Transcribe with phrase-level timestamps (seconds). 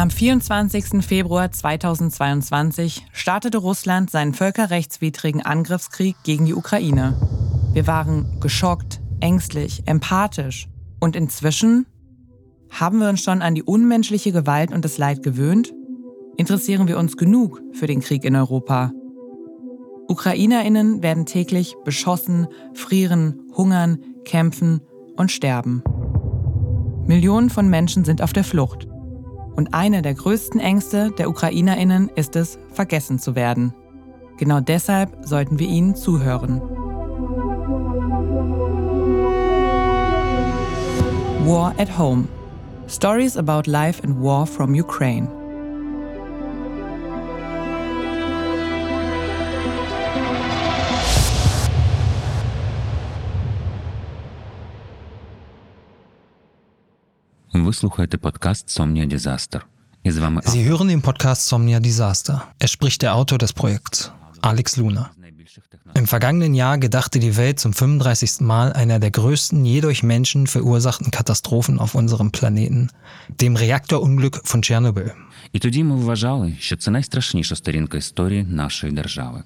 [0.00, 1.04] Am 24.
[1.04, 7.20] Februar 2022 startete Russland seinen völkerrechtswidrigen Angriffskrieg gegen die Ukraine.
[7.74, 10.68] Wir waren geschockt, ängstlich, empathisch.
[11.00, 11.84] Und inzwischen?
[12.70, 15.74] Haben wir uns schon an die unmenschliche Gewalt und das Leid gewöhnt?
[16.38, 18.92] Interessieren wir uns genug für den Krieg in Europa?
[20.08, 24.80] Ukrainerinnen werden täglich beschossen, frieren, hungern, kämpfen
[25.16, 25.82] und sterben.
[27.06, 28.89] Millionen von Menschen sind auf der Flucht.
[29.56, 33.74] Und eine der größten Ängste der Ukrainerinnen ist es, vergessen zu werden.
[34.38, 36.60] Genau deshalb sollten wir ihnen zuhören.
[41.46, 42.28] War at Home.
[42.88, 45.39] Stories about life and war from Ukraine.
[57.69, 59.61] Ви слухаєте подкаст Somnia Disaster.
[60.03, 62.39] І з вами Sie hören den Podcast Somnia Disaster.
[62.59, 65.09] Es spricht der Autor des Projekts, Alex Luna.
[65.95, 68.41] Im vergangenen Jahr gedachte die Welt zum 35.
[68.41, 72.89] Mal einer der größten je durch Menschen verursachten Katastrophen auf unserem Planeten,
[73.41, 75.11] dem Reaktorunglück von Tschernobyl.
[75.53, 79.43] І тоді ми вважали, що це найстрашніша сторінка історії нашої держави.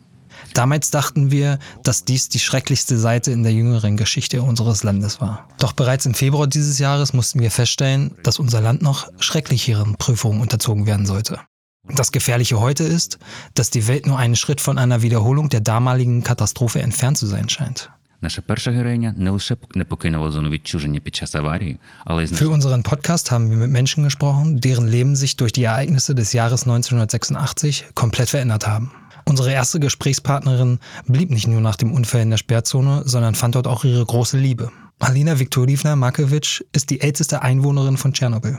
[0.52, 5.48] Damals dachten wir, dass dies die schrecklichste Seite in der jüngeren Geschichte unseres Landes war.
[5.58, 10.40] Doch bereits im Februar dieses Jahres mussten wir feststellen, dass unser Land noch schrecklicheren Prüfungen
[10.40, 11.40] unterzogen werden sollte.
[11.88, 13.18] Das Gefährliche heute ist,
[13.54, 17.48] dass die Welt nur einen Schritt von einer Wiederholung der damaligen Katastrophe entfernt zu sein
[17.48, 17.90] scheint.
[22.32, 26.32] Für unseren Podcast haben wir mit Menschen gesprochen, deren Leben sich durch die Ereignisse des
[26.32, 28.92] Jahres 1986 komplett verändert haben.
[29.26, 33.66] Unsere erste Gesprächspartnerin blieb nicht nur nach dem Unfall in der Sperrzone, sondern fand dort
[33.66, 34.70] auch ihre große Liebe.
[34.98, 38.58] Alina Viktorivna Markewitsch ist die älteste Einwohnerin von Tschernobyl.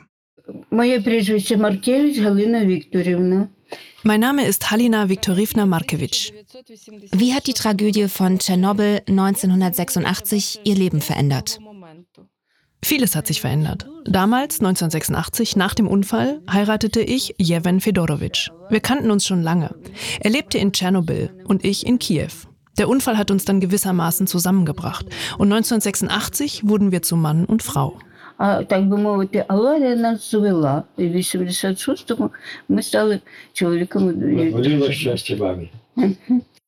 [4.03, 6.31] Mein Name ist Halina Viktorivna Markewitsch.
[7.11, 11.59] Wie hat die Tragödie von Tschernobyl 1986 ihr Leben verändert?
[12.85, 13.87] Vieles hat sich verändert.
[14.03, 18.51] Damals, 1986, nach dem Unfall, heiratete ich Jeven Fedorowitsch.
[18.69, 19.73] Wir kannten uns schon lange.
[20.19, 22.29] Er lebte in Tschernobyl und ich in Kiew.
[22.77, 25.07] Der Unfall hat uns dann gewissermaßen zusammengebracht.
[25.39, 27.97] Und 1986 wurden wir zu Mann und Frau.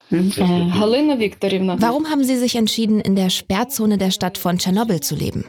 [0.09, 5.45] Warum haben Sie sich entschieden, in der Sperrzone der Stadt von Tschernobyl zu leben?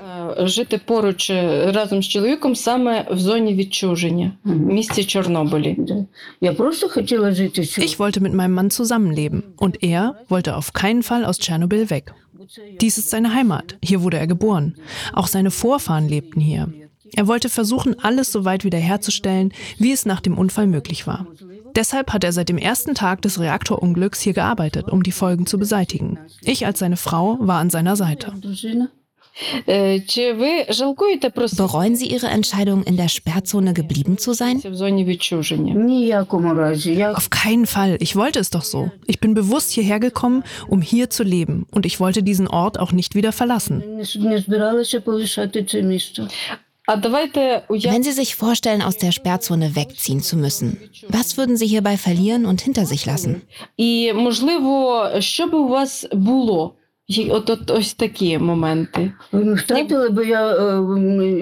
[7.85, 12.13] Ich wollte mit meinem Mann zusammenleben und er wollte auf keinen Fall aus Tschernobyl weg.
[12.81, 13.77] Dies ist seine Heimat.
[13.83, 14.77] Hier wurde er geboren.
[15.13, 16.73] Auch seine Vorfahren lebten hier.
[17.15, 21.27] Er wollte versuchen, alles so weit wiederherzustellen, wie es nach dem Unfall möglich war.
[21.79, 25.61] Deshalb hat er seit dem ersten Tag des Reaktorunglücks hier gearbeitet, um die Folgen zu
[25.61, 26.19] beseitigen.
[26.43, 28.33] Ich als seine Frau war an seiner Seite.
[31.57, 34.61] Bereuen Sie Ihre Entscheidung, in der Sperrzone geblieben zu sein?
[37.17, 37.97] Auf keinen Fall.
[38.01, 38.91] Ich wollte es doch so.
[39.07, 41.65] Ich bin bewusst hierher gekommen, um hier zu leben.
[41.71, 43.85] Und ich wollte diesen Ort auch nicht wieder verlassen.
[47.69, 50.79] Wenn Sie sich vorstellen, aus der Sperrzone wegziehen zu müssen,
[51.09, 53.43] was würden Sie hierbei verlieren und hinter sich lassen?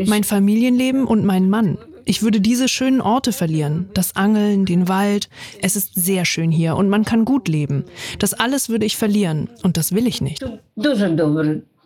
[0.08, 1.78] Mein Familienleben und meinen Mann.
[2.08, 3.90] Ich würde diese schönen Orte verlieren.
[3.92, 5.28] Das Angeln, den Wald.
[5.60, 7.84] Es ist sehr schön hier und man kann gut leben.
[8.20, 10.44] Das alles würde ich verlieren und das will ich nicht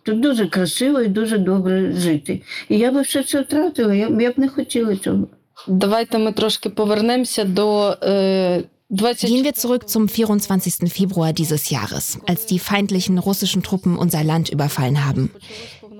[0.00, 0.02] добре.
[0.02, 2.42] Тут дуже красиво і дуже добре жити.
[2.68, 5.26] І я би все це втратила, я, я б не хотіла цього.
[5.68, 9.30] Давайте ми трошки повернемося до е, 20...
[9.30, 10.88] Gehen wir zurück zum 24.
[10.88, 15.30] Februar dieses Jahres, als die feindlichen russischen Truppen unser Land überfallen haben.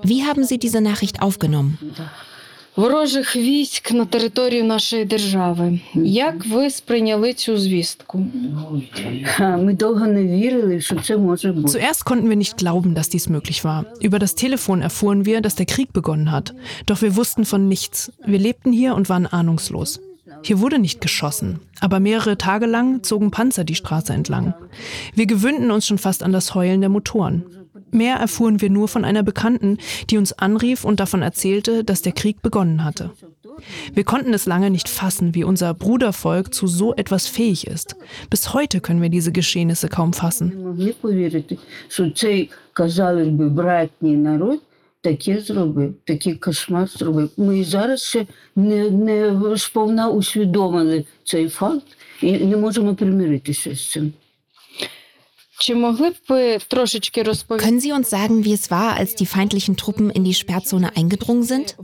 [0.03, 1.77] Wie haben Sie diese Nachricht aufgenommen?
[2.75, 5.79] ворожих військ на територію нашої держави.
[5.95, 8.25] Як ви сприйняли цю звістку?
[9.23, 11.67] Ха, Ми довго не вірили, що це може бути.
[11.67, 13.85] Zuerst konnten wir nicht glauben, dass dies möglich war.
[14.01, 16.53] Über das Telefon erfuhren wir, dass der Krieg begonnen hat.
[16.85, 18.11] Doch wir wussten von nichts.
[18.27, 19.99] Wir lebten hier und waren ahnungslos.
[20.43, 24.53] Hier wurde nicht geschossen, aber mehrere Tage lang zogen Panzer die Straße entlang.
[25.15, 27.43] Wir gewöhnten uns schon fast an das Heulen der Motoren.
[27.91, 29.77] Mehr erfuhren wir nur von einer Bekannten,
[30.09, 33.11] die uns anrief und davon erzählte, dass der Krieg begonnen hatte.
[33.93, 37.95] Wir konnten es lange nicht fassen, wie unser Brudervolk zu so etwas fähig ist.
[38.29, 40.51] Bis heute können wir diese Geschehnisse kaum fassen.
[40.55, 41.57] Не могли повірити,
[41.87, 44.59] що цей, казали би, братній народ
[45.01, 47.29] таке зробив, такий кошмар зробив.
[47.37, 51.87] Ми і зараз ще не, не сповна усвідомили цей факт
[52.21, 54.13] і не можемо примиритися з цим.
[57.58, 61.44] Können Sie uns sagen, wie es war, als die feindlichen Truppen in die Sperrzone eingedrungen
[61.44, 61.76] sind?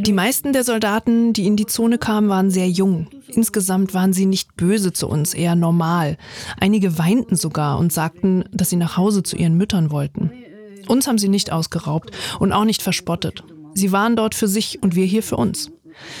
[0.00, 3.08] Die meisten der Soldaten, die in die Zone kamen, waren sehr jung.
[3.28, 6.16] Insgesamt waren sie nicht böse zu uns, eher normal.
[6.58, 10.32] Einige weinten sogar und sagten, dass sie nach Hause zu ihren Müttern wollten.
[10.86, 13.44] Uns haben sie nicht ausgeraubt und auch nicht verspottet.
[13.74, 15.70] Sie waren dort für sich und wir hier für uns.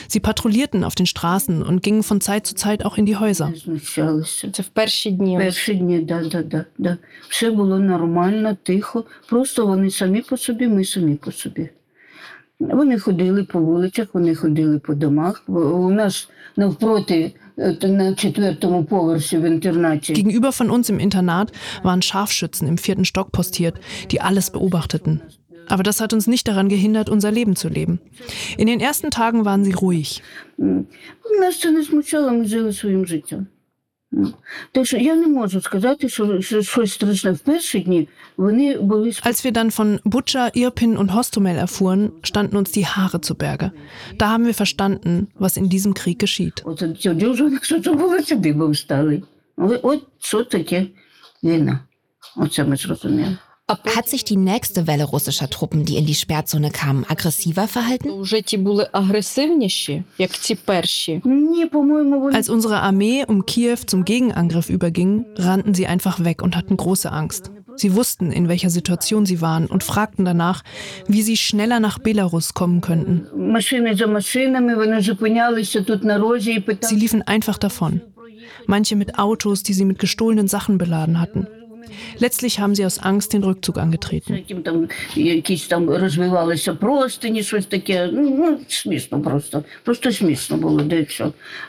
[0.07, 3.53] Sie patrouillierten auf den Straßen und gingen von Zeit zu Zeit auch in die Häuser.
[3.65, 4.51] Знущалися.
[4.51, 5.37] Це в перші дні.
[5.37, 6.97] Перші дні, да, да, да, да.
[7.29, 9.05] Все було нормально, тихо.
[9.29, 11.69] Просто вони самі по собі, ми самі по собі.
[12.59, 15.43] Вони ходили по вулицях, вони ходили по домах.
[15.47, 20.13] У нас навпроти, е, т- на четвертому поверсі в інтернаті.
[20.13, 21.47] Gegenüber von uns im Internat
[21.83, 23.75] waren Scharfschützen im vierten Stock postiert,
[24.11, 25.19] die alles beobachteten.
[25.67, 27.99] Aber das hat uns nicht daran gehindert, unser Leben zu leben.
[28.57, 30.21] In den ersten Tagen waren sie ruhig.
[30.59, 30.87] М.
[31.39, 33.47] Нас це не смущало, ми жили своїм життям.
[34.13, 34.33] М.
[34.71, 37.31] Так що я не можу сказати, що, що щось страшне.
[37.31, 38.07] В перші дні
[38.37, 43.21] вони були Als wir dann von Butscha, Irpin und Hostomel erfuhren, standen uns die Haare
[43.21, 43.71] zu Berge.
[44.19, 46.61] Da haben wir verstanden, was in diesem Krieg geschieht.
[46.65, 49.23] От тоді вже що це було сюди був стали.
[49.57, 50.85] От, от що таке
[51.43, 51.79] війна.
[52.37, 53.37] Оце ми зрозуміли.
[53.70, 58.08] Ob hat sich die nächste Welle russischer Truppen, die in die Sperrzone kamen, aggressiver verhalten?
[62.32, 67.12] Als unsere Armee um Kiew zum Gegenangriff überging, rannten sie einfach weg und hatten große
[67.12, 67.50] Angst.
[67.76, 70.64] Sie wussten, in welcher Situation sie waren und fragten danach,
[71.06, 73.26] wie sie schneller nach Belarus kommen könnten.
[76.80, 78.00] Sie liefen einfach davon.
[78.66, 81.46] Manche mit Autos, die sie mit gestohlenen Sachen beladen hatten.
[82.20, 84.34] Letztlich haben sie aus Angst den Rückzug angetreten.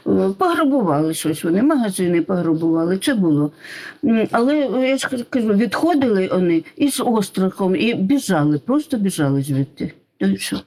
[0.06, 3.52] Э, е, пограбували щось, вони магазини пограбували, це було.
[4.32, 9.94] Але е, я ж відходили вони і з острахом, і біжали, просто біжали звідти.
[10.38, 10.60] що?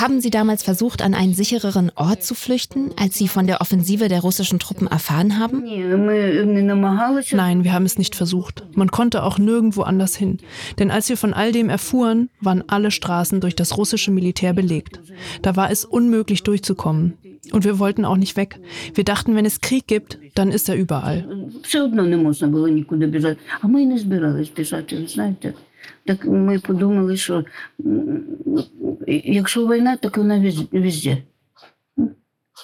[0.00, 4.08] Haben Sie damals versucht, an einen sichereren Ort zu flüchten, als Sie von der Offensive
[4.08, 5.62] der russischen Truppen erfahren haben?
[5.62, 7.36] Ні, ми не намагалися.
[7.36, 8.64] Nein, wir haben es nicht versucht.
[8.74, 10.38] Man konnte auch nirgendwo anders hin.
[10.78, 15.00] Denn als wir von all dem erfuhren, waren alle Straßen durch das russische Militär belegt.
[15.42, 17.14] Da war es unmöglich durchzukommen.
[17.52, 18.60] Und wir wollten auch nicht weg.
[18.94, 21.20] Wir dachten, wenn es Krieg gibt, dann ist er überall.
[21.62, 23.40] Все одно не можна було нікуди біжати.
[23.60, 25.54] А ми й не збирались біжати, ви знаєте.
[26.05, 27.45] Так ми подумали, що
[29.07, 31.17] якщо війна, так вона везде.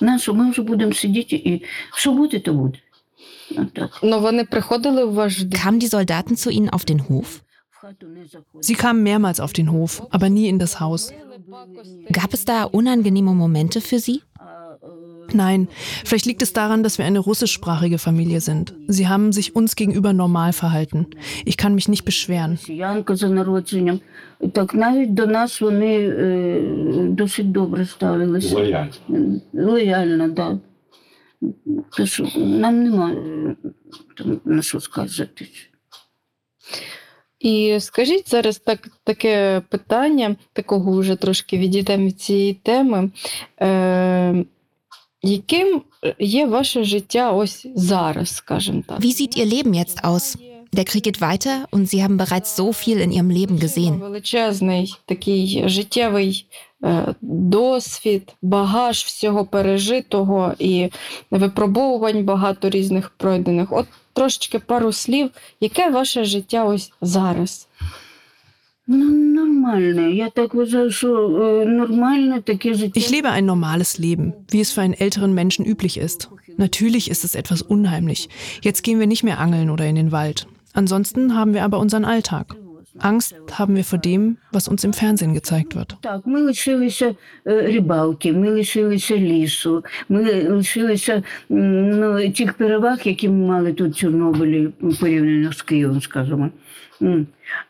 [0.02, 1.64] Нащо ми вже будемо сидіти і
[1.96, 2.78] що буде, то буде.
[4.04, 5.40] Ну вони приходили в ваш.
[5.40, 7.42] Kamen die Soldaten zu Ihnen auf den Hof?
[8.62, 11.14] Sie kamen mehrmals auf den Hof, aber nie in das Haus.
[12.12, 14.22] Gab es da unangenehme Momente für Sie?
[15.33, 15.69] Nein,
[16.05, 18.75] vielleicht liegt es daran, dass wir eine russischsprachige Familie sind.
[18.89, 21.07] Sie haben sich uns gegenüber normal verhalten.
[21.45, 22.53] Ich kann mich nicht beschweren.
[22.53, 24.01] Росіянка за народженням.
[24.53, 26.61] Так навіть до нас вони е,
[27.09, 28.55] досить добре ставилися.
[28.55, 29.41] Лояльно.
[29.53, 30.35] Лояльно, так.
[30.35, 30.59] Да.
[31.97, 33.57] Тож нам нема е,
[34.17, 35.49] там, на що скаржити.
[37.41, 43.11] І скажіть зараз так, таке питання, такого вже трошки відійдемо від цієї теми.
[43.61, 44.45] Е,
[45.24, 45.82] яким
[46.20, 49.00] є ваше життя ось зараз, скажімо так?
[49.00, 50.38] Wie sieht Ihr Leben jetzt aus?
[50.74, 54.00] Der Krieg geht weiter und Sie haben bereits so viel in Ihrem Leben gesehen.
[54.00, 56.46] Величезний такий життєвий
[56.84, 60.90] е, досвід, багаж всього пережитого і
[61.32, 63.72] випробовувань багато різних пройдених.
[63.72, 67.68] От трошечки пару слів, яке ваше життя ось зараз?
[68.91, 70.09] Ну, нормально.
[70.09, 71.09] Я так вважаю, що
[71.43, 73.01] е, нормальне таке життя.
[73.01, 76.31] Ich lebe ein normales Leben, wie es für einen älteren Menschen üblich ist.
[76.57, 78.29] Natürlich ist es etwas unheimlich.
[78.63, 80.47] Jetzt gehen wir nicht mehr angeln oder in den Wald.
[80.73, 82.55] Ansonsten haben wir aber unseren Alltag.
[83.00, 85.98] Angst haben wir vor dem, was uns im Fernsehen gezeigt wird.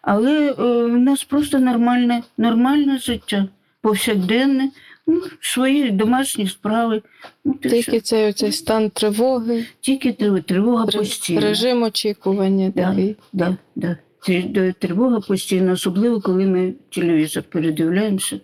[0.02, 3.48] Але е, в нас просто нормальне, нормальне життя,
[3.82, 4.70] повсякденне,
[5.08, 7.02] ну, свої домашні справи.
[7.46, 10.14] Ну, Тільки цей оцей стан тривоги, тільки
[10.48, 11.42] тривога постійно.
[11.42, 12.72] Режим очікування.
[12.76, 13.16] Да, такий.
[13.34, 13.98] Да, да.
[14.29, 18.41] Тр- Тривога постійна, особливо коли ми телевізор передивляємося.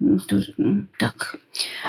[0.00, 1.38] Ну, то, ну, так.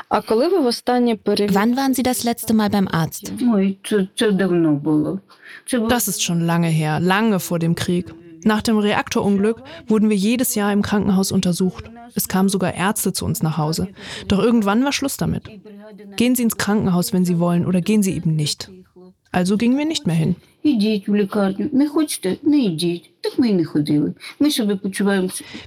[0.10, 1.60] А коли ви востаннє перевірили?
[1.60, 3.32] Wann waren Sie das letzte Mal beim Arzt?
[3.56, 5.20] Ой, це, це давно було.
[5.68, 8.14] Це було Das ist schon lange her, lange vor dem Krieg.
[8.46, 11.86] Nach dem Reaktorunglück wurden wir jedes Jahr im Krankenhaus untersucht.
[12.16, 13.88] Es kamen sogar Ärzte zu uns nach Hause.
[14.28, 15.44] Doch irgendwann war Schluss damit.
[16.18, 18.70] Gehen Sie ins Krankenhaus, wenn Sie wollen, oder gehen Sie eben nicht.
[19.39, 20.35] Also gingen wir nicht mehr hin.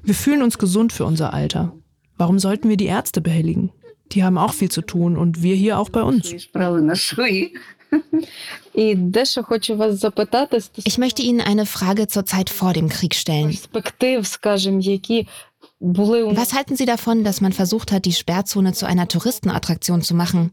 [0.04, 1.72] Wir fühlen uns gesund für unser Alter.
[2.18, 3.72] Warum sollten wir die Ärzte behelligen?
[4.12, 6.34] Die haben auch viel zu tun und wir hier auch bei uns.
[10.86, 13.58] Ich möchte Ihnen eine Frage zur Zeit vor dem Krieg stellen.
[15.84, 20.52] Was halten Sie davon, dass man versucht hat, die Sperrzone zu einer Touristenattraktion zu machen?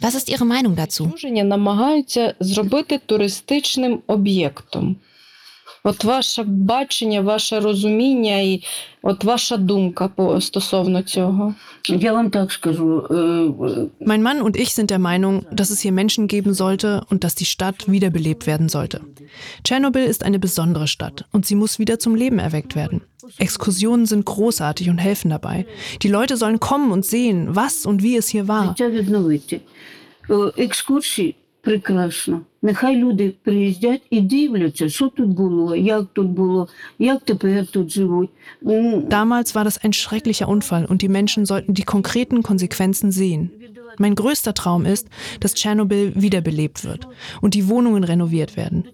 [0.00, 1.12] Was ist Ihre Meinung dazu?
[5.85, 8.63] От ваше бачення, ваше розуміння і
[9.01, 11.55] от ваша думка по стосовно цього.
[11.89, 13.07] Я вам так скажу.
[13.11, 17.01] е, е, Mein Mann und ich sind der Meinung, dass es hier Menschen geben sollte
[17.09, 19.01] und dass die Stadt wiederbelebt werden sollte.
[19.63, 23.01] Tschernobyl ist eine besondere Stadt und sie muss wieder zum Leben erweckt werden.
[23.37, 25.65] Exkursionen sind großartig und helfen dabei.
[26.03, 28.67] Die Leute sollen kommen und sehen, was und wie es hier war.
[28.67, 29.61] життя відновити.
[30.29, 32.41] Е, Екскурсії прекрасно.
[32.61, 36.67] Нехай люди приїздять і дивляться, що тут було, як тут було,
[36.99, 38.29] як тепер тут живуть.
[38.61, 43.49] Ну, Damals war das ein schrecklicher Unfall und die Menschen sollten die konkreten Konsequenzen sehen.
[43.97, 45.07] Mein größter Traum ist,
[45.39, 47.07] dass Tschernobyl wiederbelebt wird
[47.41, 48.85] und die Wohnungen renoviert werden.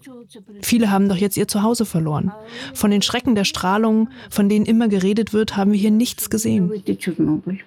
[0.60, 2.32] Viele haben doch jetzt ihr Zuhause verloren.
[2.74, 6.64] Von den Schrecken der Strahlung, von denen immer geredet wird, haben wir hier nichts gesehen.
[6.68, 7.58] відновити Чорнобиль.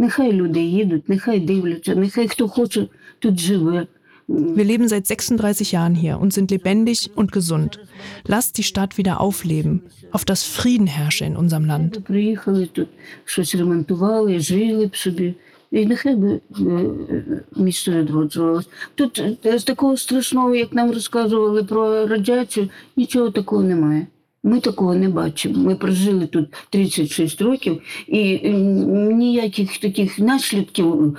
[0.00, 2.88] Нехай люди їдуть, нехай дивляться, нехай хто хоче
[3.18, 3.86] тут живе.
[4.28, 7.80] Wir leben seit 36 Jahren hier und sind lebendig und gesund.
[8.26, 12.04] Lasst die Stadt wieder aufleben, auf das Frieden herrsche in unserem Land.
[12.04, 12.88] Приїхали тут,
[13.24, 15.34] щось ремонтували, жили б собі.
[15.70, 16.40] І нехай би е,
[17.56, 18.68] місто відроджувалось.
[18.94, 24.06] Тут е, з такого страшного, як нам розказували про радіацію, нічого такого немає.
[24.43, 25.57] Ми такого не бачимо.
[25.57, 31.17] Ми прожили тут 36 років і ніяких таких наслідків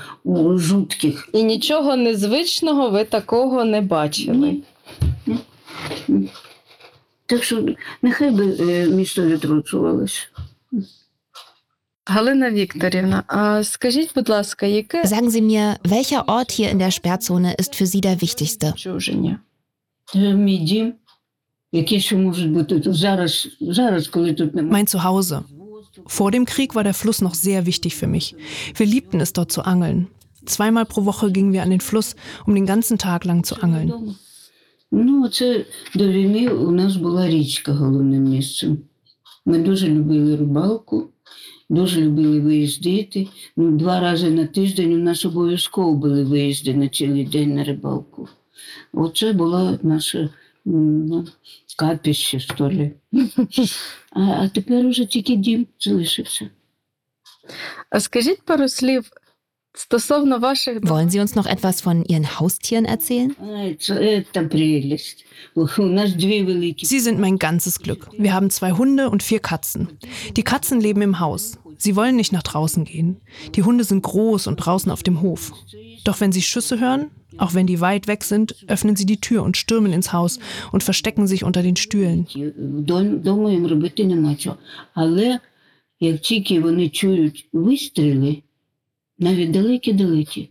[0.54, 1.28] жутких.
[1.32, 4.56] І нічого незвичного ви такого не бачили.
[7.26, 7.66] Так що
[8.02, 10.28] нехай би е, місто відроджувалось.
[12.06, 16.90] Галина Вікторівна, а скажіть, будь ласка, яке Sagen Sie mir, welcher Ort hier in der
[16.90, 18.72] Sperrzone ist für Sie der wichtigste?
[18.72, 19.38] відчуження?
[20.14, 20.34] Е,
[21.73, 24.83] Мій дім, які ще можуть бути тут зараз, зараз, коли тут немає.
[24.83, 25.41] Mein Zuhause.
[26.05, 28.35] Vor dem Krieg war der Fluss noch sehr wichtig für mich.
[28.77, 30.07] Wir liebten es dort zu angeln.
[30.53, 32.15] Zweimal pro Woche gingen wir an den Fluss,
[32.47, 34.15] um den ganzen Tag lang zu angeln.
[34.91, 38.77] Ну, це до війни у нас була річка головним місцем.
[39.45, 41.09] Ми дуже любили рибалку,
[41.69, 43.27] дуже любили виїздити.
[43.57, 48.27] Ну, два рази на тиждень у нас обов'язково були виїзди на цілий день на рибалку.
[48.93, 50.19] Оце була наша
[50.67, 51.25] м, ну,
[51.77, 52.91] капіще, що ли.
[54.11, 56.49] А, а тепер уже тільки дім залишився.
[57.89, 59.11] А скажіть пару слів
[59.73, 63.31] стосовно ваших Wollen Sie uns noch etwas von Ihren Haustieren erzählen?
[63.53, 65.25] Ай, це, це прелість.
[65.55, 68.07] У нас дві великі Sie sind mein ganzes Glück.
[68.19, 69.87] Wir haben zwei Hunde und vier Katzen.
[70.35, 71.57] Die Katzen leben im Haus.
[71.83, 73.17] Sie wollen nicht nach draußen gehen.
[73.55, 75.53] Die Hunde sind groß und draußen auf dem Hof.
[76.03, 79.43] Doch wenn sie Schüsse hören, auch wenn die weit weg sind, öffnen sie die Tür
[79.43, 80.39] und stürmen ins Haus
[80.71, 82.25] und verstecken sich unter den Stühlen.
[83.19, 84.57] Вдома їм робити нема чого.
[84.93, 85.39] Але
[85.99, 88.43] як тільки вони чують вистріли,
[89.19, 90.49] навіть далекі-далекі,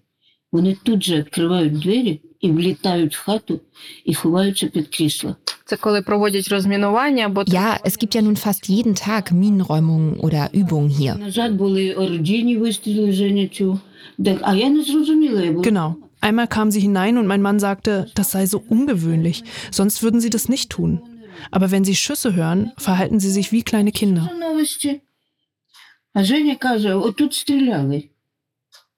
[0.52, 3.60] вони тут же відкривають двері і влітають в хату
[4.04, 5.36] і ховаються під крісла.
[5.64, 10.50] це коли проводять розмінування або Ja, es gibt ja nun fast jeden Tag Minenräumungen oder
[10.54, 11.18] Übungen hier.
[11.18, 13.80] Назад були орудійні вистріли, Женя чув.
[14.24, 15.42] Так, а я не зрозуміла.
[15.42, 15.94] Я була Genau.
[16.20, 19.38] Einmal kam sie hinein und mein Mann sagte, das sei so ungewöhnlich,
[19.70, 20.92] sonst würden sie das nicht tun.
[21.50, 24.24] Aber wenn sie Schüsse hören, verhalten sie sich wie kleine Kinder.
[24.28, 25.00] «Що новості.
[26.14, 28.02] А Женя каже, отут стріляли.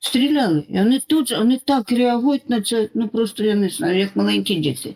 [0.10, 0.64] Стріляли.
[0.70, 4.16] І вони тут, же- вони так реагують на це, ну просто я не знаю, як
[4.16, 4.90] маленькі діти.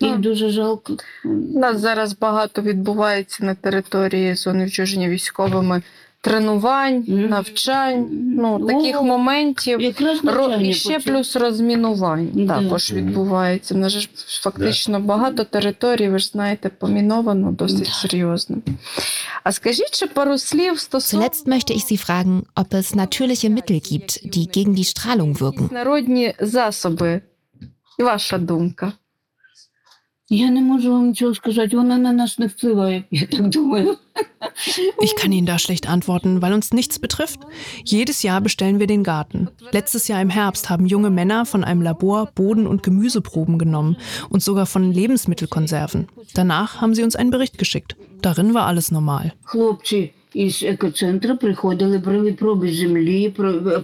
[0.00, 0.96] Їх Ну, дуже жалко.
[1.24, 5.82] У нас зараз багато відбувається на території зони вчуження військовими
[6.24, 9.80] тренувань, навчань, ну таких О, моментів.
[9.80, 10.54] Якраз Ро...
[10.54, 12.62] І ще плюс розмінувань Да.
[12.62, 13.74] також відбувається.
[13.74, 18.56] У нас ж фактично багато територій, ви ж знаєте, поміновано досить серйозно.
[19.44, 23.80] А скажіть ще пару слів стосовно Zuletzt möchte ich Sie fragen, ob es natürliche Mittel
[23.80, 25.68] gibt, die gegen die Strahlung wirken.
[30.33, 33.97] Я не можу вам нічого сказати, вона на нас не впливає, я так думаю.
[35.05, 37.39] Ich kann Ihnen da schlecht antworten, weil uns nichts betrifft.
[37.85, 39.49] Jedes Jahr bestellen wir den Garten.
[39.71, 43.97] Letztes Jahr im Herbst haben junge Männer von einem Labor Boden- und Gemüseproben genommen
[44.29, 46.07] und sogar von Lebensmittelkonserven.
[46.33, 47.95] Danach haben sie uns einen Bericht geschickt.
[48.21, 49.31] Darin war alles normal.
[49.43, 53.34] Хлопці із екоцентру приходили, брали проби землі,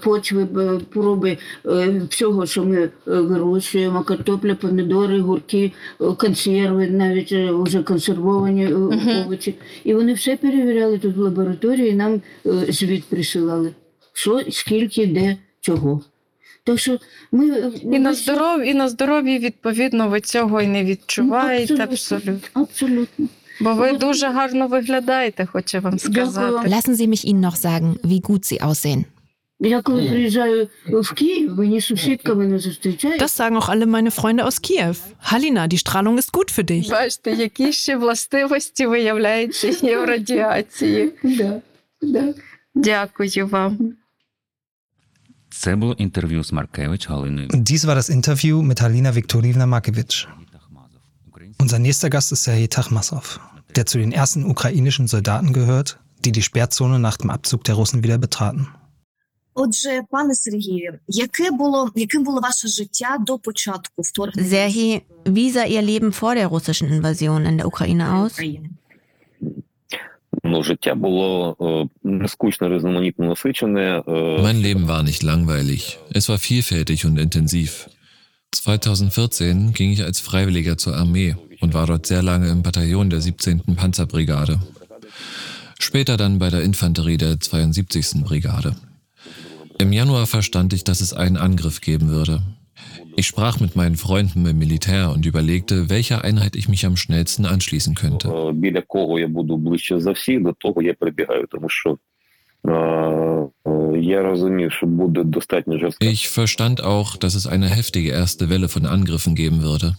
[0.04, 5.72] почви, е, проби е, всього, що ми е, вирощуємо, картопля, помідори, гурки,
[6.16, 9.54] консерви, навіть вже консервовані овочі.
[9.84, 12.22] І вони все перевіряли тут в лабораторії, і нам
[12.68, 13.72] звіт присилали.
[14.12, 16.00] Що, скільки, де, чого.
[16.64, 16.98] Так що
[17.32, 22.38] ми І на здоров'я, і на здоров'ї, відповідно, ви цього і не відчуваєте Ну, абсолютно.
[22.52, 23.28] Абсолютно.
[23.61, 26.69] Бо ви дуже гарно виглядаєте, хочу вам сказати.
[26.69, 29.05] Lassen Sie mich Ihnen noch sagen, wie gut Sie aussehen.
[29.59, 33.19] Я коли приїжджаю в Київ, мені сусідка мене зустрічає.
[33.19, 34.97] Das sagen auch alle meine Freunde aus Kiew.
[35.19, 36.89] Halina, die Strahlung ist gut für dich.
[36.89, 41.11] Бачите, які ще властивості виявляються є в радіації.
[41.23, 41.61] Да,
[42.01, 42.33] да.
[42.75, 43.77] Дякую вам.
[45.49, 47.47] Це було інтерв'ю з Маркевич Галиною.
[47.47, 50.27] Dies war das Interview mit Halina Viktorivna Markevich.
[51.57, 53.39] Unser nächster Gast ist Sergei Tachmasov,
[53.76, 58.02] der zu den ersten ukrainischen Soldaten gehört, die die Sperrzone nach dem Abzug der Russen
[58.02, 58.68] wieder betraten.
[64.36, 68.38] Serhi, wie sah Ihr Leben vor der russischen Invasion in der Ukraine aus?
[74.42, 75.98] Mein Leben war nicht langweilig.
[76.12, 77.90] Es war vielfältig und intensiv.
[78.52, 83.20] 2014 ging ich als Freiwilliger zur Armee und war dort sehr lange im Bataillon der
[83.20, 83.76] 17.
[83.76, 84.58] Panzerbrigade.
[85.78, 88.24] Später dann bei der Infanterie der 72.
[88.24, 88.74] Brigade.
[89.78, 92.42] Im Januar verstand ich, dass es einen Angriff geben würde.
[93.16, 97.46] Ich sprach mit meinen Freunden im Militär und überlegte, welcher Einheit ich mich am schnellsten
[97.46, 98.28] anschließen könnte.
[106.00, 109.96] Ich verstand auch, dass es eine heftige erste Welle von Angriffen geben würde.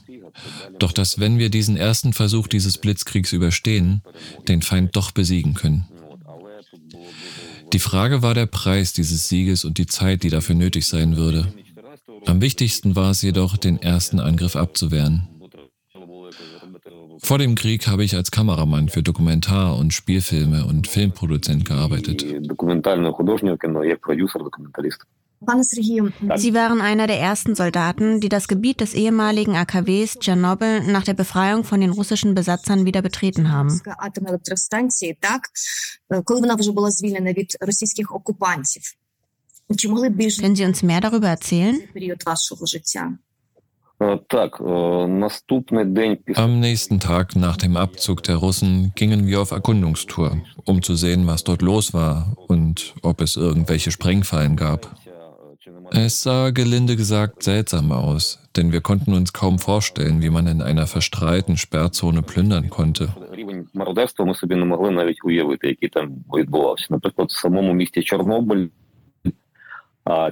[0.79, 4.01] Doch dass, wenn wir diesen ersten Versuch dieses Blitzkriegs überstehen,
[4.47, 5.85] den Feind doch besiegen können.
[7.73, 11.53] Die Frage war der Preis dieses Sieges und die Zeit, die dafür nötig sein würde.
[12.25, 15.27] Am wichtigsten war es jedoch, den ersten Angriff abzuwehren.
[17.23, 22.25] Vor dem Krieg habe ich als Kameramann für Dokumentar- und Spielfilme und Filmproduzent gearbeitet.
[26.35, 31.15] Sie waren einer der ersten Soldaten, die das Gebiet des ehemaligen AKWs Tschernobyl nach der
[31.15, 33.81] Befreiung von den russischen Besatzern wieder betreten haben.
[40.41, 41.79] Können Sie uns mehr darüber erzählen?
[46.35, 51.27] Am nächsten Tag nach dem Abzug der Russen gingen wir auf Erkundungstour, um zu sehen,
[51.27, 54.95] was dort los war und ob es irgendwelche Sprengfallen gab.
[55.93, 60.61] Es sah gelinde gesagt seltsam aus, denn wir konnten uns kaum vorstellen, wie man in
[60.61, 63.09] einer verstreiten Sperrzone plündern konnte.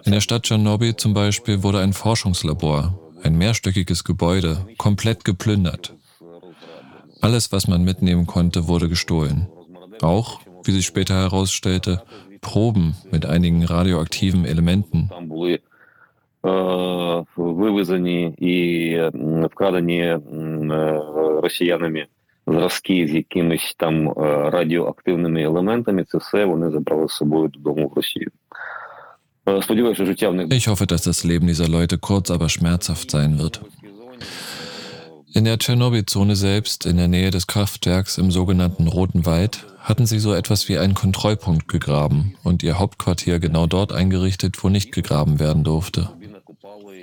[0.05, 5.93] In der Stadt Tschernobyl zum Beispiel wurde ein Forschungslabor, ein mehrstöckiges Gebäude, komplett geplündert.
[7.19, 9.49] Alles, was man mitnehmen konnte, wurde gestohlen.
[10.01, 12.01] Auch, wie sich später herausstellte,
[12.40, 15.08] Proben mit einigen radioaktiven Elementen.
[15.10, 15.60] там були е,
[17.36, 20.00] вивезені і м, вкрадені
[20.32, 21.02] м, е,
[21.42, 22.06] росіянами
[22.46, 24.12] зразки з якимись там е,
[24.50, 26.04] радіоактивними елементами.
[26.04, 28.30] Це все вони забрали з собою додому в Росію.
[29.48, 32.48] Е, Сподіваюся, що життя в них Ich hoffe, dass das Leben dieser Leute kurz, aber
[32.48, 33.60] schmerzhaft sein wird.
[35.31, 40.19] In der Tschernobyl-Zone selbst, in der Nähe des Kraftwerks im sogenannten Roten Wald, hatten sie
[40.19, 45.39] so etwas wie einen Kontrollpunkt gegraben und ihr Hauptquartier genau dort eingerichtet, wo nicht gegraben
[45.39, 46.09] werden durfte.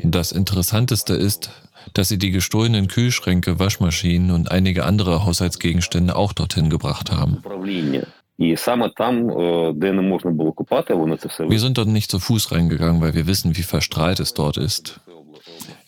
[0.02, 1.50] Das Interessanteste ist,
[1.94, 7.38] dass sie die gestohlenen Kühlschränke, Waschmaschinen und einige andere Haushaltsgegenstände auch dorthin gebracht haben.
[8.38, 8.58] Wir
[11.58, 15.00] sind dort nicht zu Fuß reingegangen, weil wir wissen, wie verstrahlt es dort ist.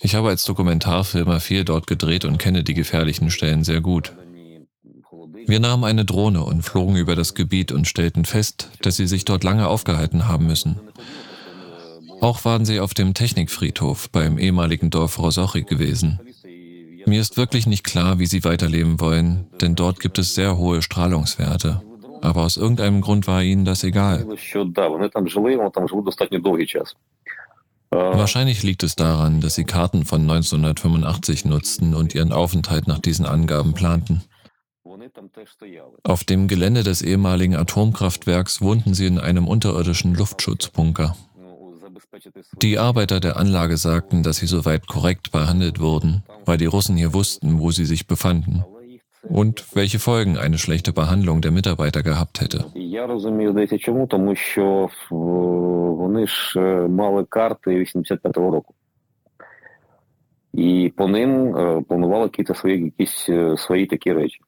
[0.01, 4.13] Ich habe als Dokumentarfilmer viel dort gedreht und kenne die gefährlichen Stellen sehr gut.
[5.47, 9.25] Wir nahmen eine Drohne und flogen über das Gebiet und stellten fest, dass sie sich
[9.25, 10.79] dort lange aufgehalten haben müssen.
[12.21, 16.21] Auch waren sie auf dem Technikfriedhof beim ehemaligen Dorf Rosochi gewesen.
[17.07, 20.83] Mir ist wirklich nicht klar, wie sie weiterleben wollen, denn dort gibt es sehr hohe
[20.83, 21.83] Strahlungswerte.
[22.21, 24.27] Aber aus irgendeinem Grund war ihnen das egal.
[27.91, 33.25] Wahrscheinlich liegt es daran, dass sie Karten von 1985 nutzten und ihren Aufenthalt nach diesen
[33.25, 34.23] Angaben planten.
[36.03, 41.17] Auf dem Gelände des ehemaligen Atomkraftwerks wohnten sie in einem unterirdischen Luftschutzbunker.
[42.63, 47.15] Die Arbeiter der Anlage sagten, dass sie soweit korrekt behandelt wurden, weil die Russen hier
[47.15, 48.65] wussten, wo sie sich befanden
[49.23, 52.65] und welche Folgen eine schlechte Behandlung der Mitarbeiter gehabt hätte.
[52.75, 58.75] Я розумію, здається, чому, тому що вони ж мали карти 85-го року.
[60.55, 61.53] І по ним
[61.89, 62.31] планували
[62.65, 64.39] якісь свої, такі речі.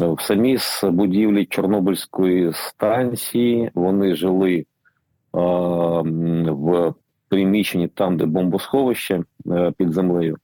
[0.00, 4.66] В самій будівлі Чорнобильської станції вони жили
[5.32, 6.94] в
[7.28, 9.22] приміщенні там, де бомбосховище
[9.76, 10.36] під землею.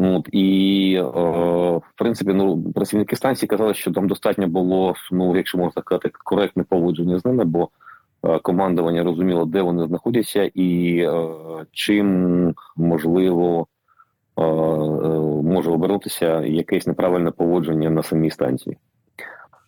[0.00, 1.02] От, І, е,
[1.76, 6.62] в принципі, ну, працівники станції казали, що там достатньо було, ну, якщо можна сказати, коректне
[6.62, 7.68] поводження з ними, бо
[8.24, 11.28] е, командування розуміло, де вони знаходяться і е,
[11.72, 13.66] чим можливо
[14.38, 14.42] е,
[15.42, 18.76] може обернутися якесь неправильне поводження на самій станції.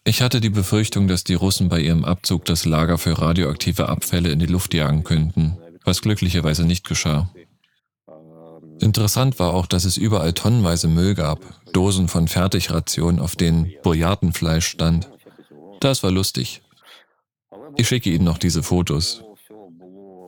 [0.07, 4.29] Ich hatte die Befürchtung, dass die Russen bei ihrem Abzug das Lager für radioaktive Abfälle
[4.35, 5.43] in die Luft jagen könnten,
[5.85, 7.29] was glücklicherweise nicht geschah.
[8.80, 11.40] Interessant war auch, dass es überall tonnenweise Müll gab,
[11.74, 15.10] Dosen von Fertigrationen, auf denen Bojatenfleisch stand.
[15.80, 16.62] Das war lustig.
[17.78, 19.24] Ich schicke Ihnen noch diese Fotos.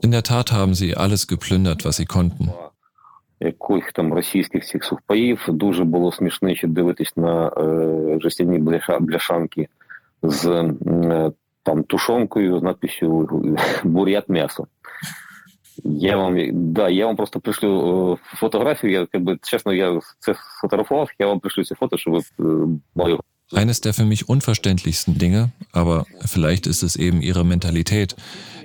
[0.02, 2.52] In der Tat haben sie alles geplündert, was sie konnten.
[3.40, 9.68] Яких там російських цих сухпаїв дуже було смішніше дивитись на е, жестяні бляша, бляшанки
[10.24, 11.32] з е,
[11.64, 13.30] там тушонкою з надписью
[13.84, 14.68] бурят м'ясо.
[15.84, 18.92] Я вам, да, я вам просто пришлю э, фотографию.
[18.92, 23.20] Я, как бы, честно, я це сфотографував, я вам пришлю ці фото, щоб ви могли.
[23.54, 28.18] Eines der für mich unverständlichsten Dinge, aber vielleicht ist es eben ihre Mentalität,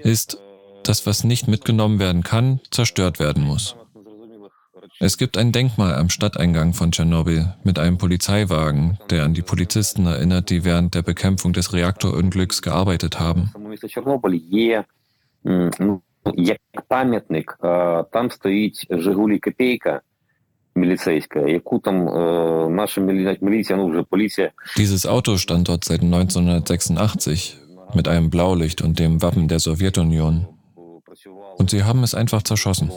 [0.02, 0.38] ist,
[0.82, 3.76] dass was nicht mitgenommen werden kann, zerstört werden muss.
[4.98, 10.06] Es gibt ein Denkmal am Stadteingang von Tschernobyl mit einem Polizeiwagen, der an die Polizisten
[10.06, 13.50] erinnert, die während der Bekämpfung des Reaktorunglücks gearbeitet haben.
[16.36, 17.58] як пам'ятник,
[18.12, 20.00] там стоїть Жигулі Копейка
[20.74, 22.04] міліцейська, яку там
[22.76, 23.00] наша
[23.40, 24.50] міліція, ну вже поліція.
[24.78, 27.58] Dieses Auto stand dort seit 1986
[27.94, 30.46] mit einem Blaulicht und dem Wappen der Sowjetunion.
[31.58, 32.90] Und sie haben es einfach zerschossen.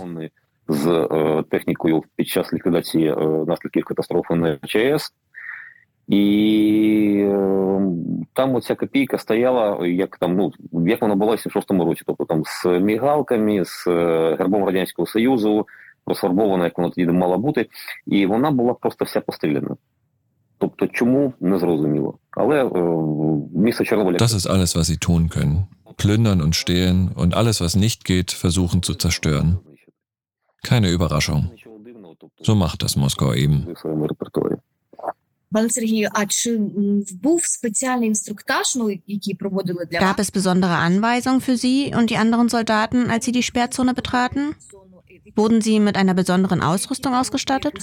[0.67, 1.07] З
[1.49, 3.15] технікою під час ліквідації
[3.47, 5.13] наслідків катастрофи на ЧАЕС.
[6.10, 7.26] І
[8.32, 10.52] там оця копійка стояла, як там, ну,
[10.86, 13.86] як вона була в 76-му році, тобто там з мігалками, з
[14.38, 15.66] гербом Радянського Союзу,
[16.06, 17.66] розфарбована, як вона тоді мала бути,
[18.06, 19.76] і вона була просто вся постріляна.
[20.58, 22.18] Тобто, чому не зрозуміло.
[22.30, 22.70] Але
[23.54, 24.16] місто Чорнобиля...
[24.16, 25.56] Das ist alles, was sie tun können.
[25.96, 29.58] Plündern und stehlen und alles, was nicht geht, versuchen zu zerstören.
[30.70, 31.50] Keine Überraschung.
[32.42, 33.66] So macht das Moskau eben.
[39.98, 44.54] Gab es besondere Anweisungen für Sie und die anderen Soldaten, als Sie die Sperrzone betraten?
[45.34, 47.74] Wurden Sie mit einer besonderen Ausrüstung ausgestattet?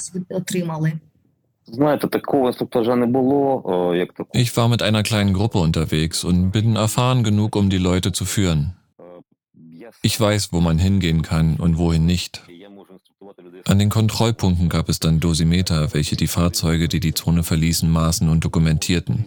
[4.32, 8.24] Ich war mit einer kleinen Gruppe unterwegs und bin erfahren genug, um die Leute zu
[8.24, 8.78] führen.
[10.02, 12.44] Ich weiß, wo man hingehen kann und wohin nicht.
[13.67, 18.29] An den Kontrollpunkten gab es dann Dosimeter, welche die Fahrzeuge, die die Zone verließen, maßen
[18.29, 19.27] und dokumentierten.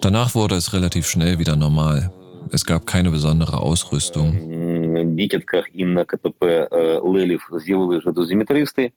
[0.00, 2.12] Danach wurde es relativ schnell wieder normal.
[2.52, 4.30] Es gab keine besondere Ausrüstung.
[5.20, 6.68] Дітятках і на КПП
[7.02, 8.92] Лелів з'явили вже дозиметристи,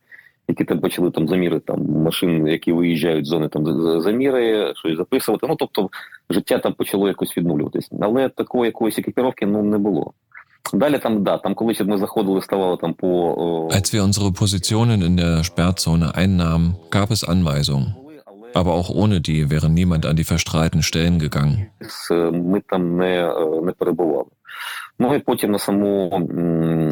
[0.47, 5.47] які там почали там заміри там машин, які виїжджають з зони, там заміри, щось записувати.
[5.49, 5.89] Ну тобто
[6.29, 7.89] життя там почало якось відновлюватись.
[8.01, 10.13] Але такої якоїсь екіпіровки ну не було.
[10.73, 13.67] Далі там, да, там колись ми заходили, ставало там по...
[13.71, 17.95] Als wir unsere Positionen in der Sperrzone einnahmen, gab es Anweisungen.
[18.55, 21.67] Aber auch ohne die wäre niemand an die verstrahlten Stellen gegangen.
[22.31, 24.29] Ми там не, не перебували.
[24.99, 26.09] Ну і потім на саму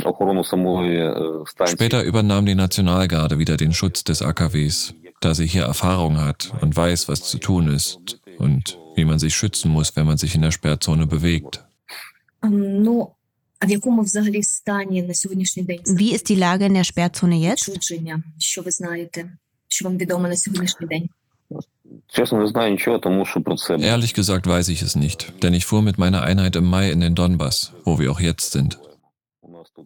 [0.05, 1.13] охорону самої
[1.45, 1.77] станції.
[1.77, 6.75] Später übernahm die Nationalgarde wieder den Schutz des AKWs, da sie hier Erfahrung hat und
[6.75, 7.99] weiß, was zu tun ist
[8.39, 11.63] und wie man sich schützen muss, wenn man sich in der Sperrzone bewegt.
[12.85, 12.97] Ну,
[15.98, 17.68] wie ist die Lage in der Sperrzone jetzt?
[23.82, 27.00] Ehrlich gesagt weiß ich es nicht, denn ich fuhr mit meiner Einheit im Mai in
[27.00, 28.78] den Donbass, wo wir auch jetzt sind.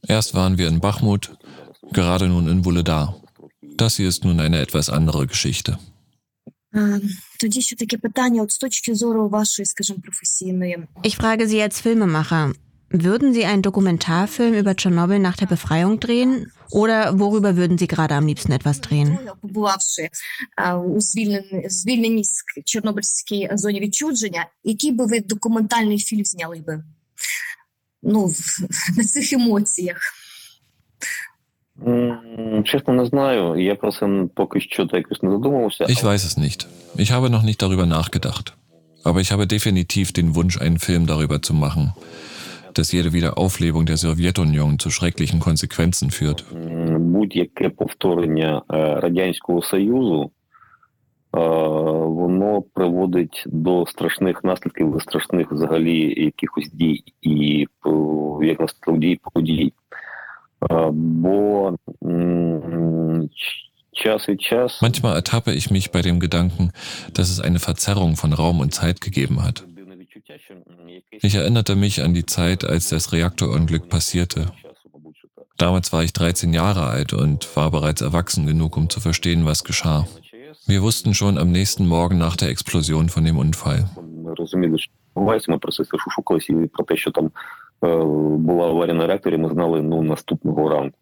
[0.06, 1.37] Erst waren wir in Bachmut,
[1.92, 3.20] gerade nun in Wuledar.
[3.62, 5.78] Das hier ist nun eine etwas andere Geschichte.
[11.02, 12.52] Ich frage Sie als Filmemacher.
[12.89, 16.52] Würden Sie einen Dokumentarfilm über Tschernobyl nach der Befreiung drehen?
[16.71, 19.17] Oder worüber würden Sie gerade am liebsten etwas drehen?
[19.41, 20.10] побувавши
[20.58, 26.84] е, у звільненій звільненій ск- Чорнобильській зоні відчудження, який би ви документальний фільм зняли би?
[28.04, 28.60] Ну, в-
[28.98, 29.98] на цих емоціях.
[31.88, 33.60] М, Чесно, не знаю.
[33.63, 35.84] Я про це поки що так якось не задумувався.
[35.84, 36.67] Ich weiß es nicht.
[36.98, 38.54] Ich habe noch nicht darüber nachgedacht.
[39.04, 41.93] Aber ich habe definitiv den Wunsch, einen Film darüber zu machen,
[42.74, 46.43] dass jede Wiederauflebung der Sowjetunion zu schrecklichen Konsequenzen führt.
[46.56, 50.32] М, Будь-яке повторення е, Радянського Союзу,
[51.36, 51.39] е,
[52.08, 57.89] воно приводить до страшних наслідків, до страшних взагалі якихось дій і е,
[58.45, 59.74] як наслідок дій подій.
[60.71, 61.74] Е, Бо
[62.06, 63.62] м, ч-
[64.04, 66.65] час від часу Manchmal ertappe ich mich bei dem Gedanken,
[67.15, 69.63] dass es eine Verzerrung von Raum und Zeit gegeben hat.
[71.10, 74.39] дивне відчуття, що м, якесь Ich erinnerte mich an die Zeit, als das Reaktorunglück passierte.
[74.39, 75.45] часу, мабуть, що так.
[75.58, 79.63] Damals war ich 13 Jahre alt und war bereits erwachsen genug, um zu verstehen, was
[79.63, 80.06] geschah.
[80.67, 83.82] Wir wussten schon am nächsten Morgen nach der Explosion von dem Unfall.
[84.26, 85.52] Ми розуміли, що відбувається.
[85.52, 87.88] Ми про це шушукалися і про те, що там е,
[88.48, 90.98] була аварія на реакторі, ми знали ну наступного ранку.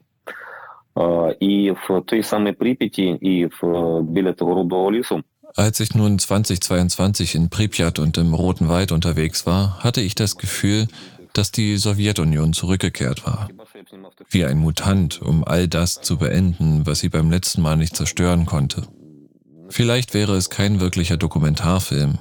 [0.99, 5.23] Е, і в той самій Прип'яті, і в е, біля того рудого лісу
[5.56, 10.36] als ich nun 2022 in Pripyat und im Roten Wald unterwegs war, hatte ich das
[10.36, 10.86] Gefühl,
[11.32, 13.48] dass die Sowjetunion zurückgekehrt war.
[14.28, 18.46] Wie ein Mutant, um all das zu beenden, was sie beim letzten Mal nicht zerstören
[18.46, 18.86] konnte.
[19.68, 22.18] Vielleicht wäre es kein wirklicher Dokumentarfilm,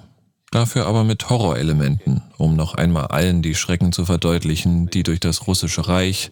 [0.52, 5.48] dafür aber mit Horrorelementen, um noch einmal allen die Schrecken zu verdeutlichen, die durch das
[5.48, 6.32] russische Reich,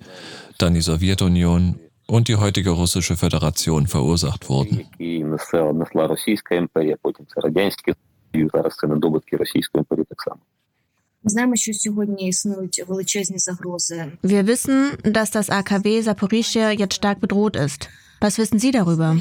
[0.57, 4.85] dann die Sowjetunion und die heutige russische Föderation verursacht wurden.
[14.21, 17.89] Wir wissen, dass das AKW Saporischia jetzt stark bedroht ist.
[18.21, 19.17] Was wissen Sie darüber?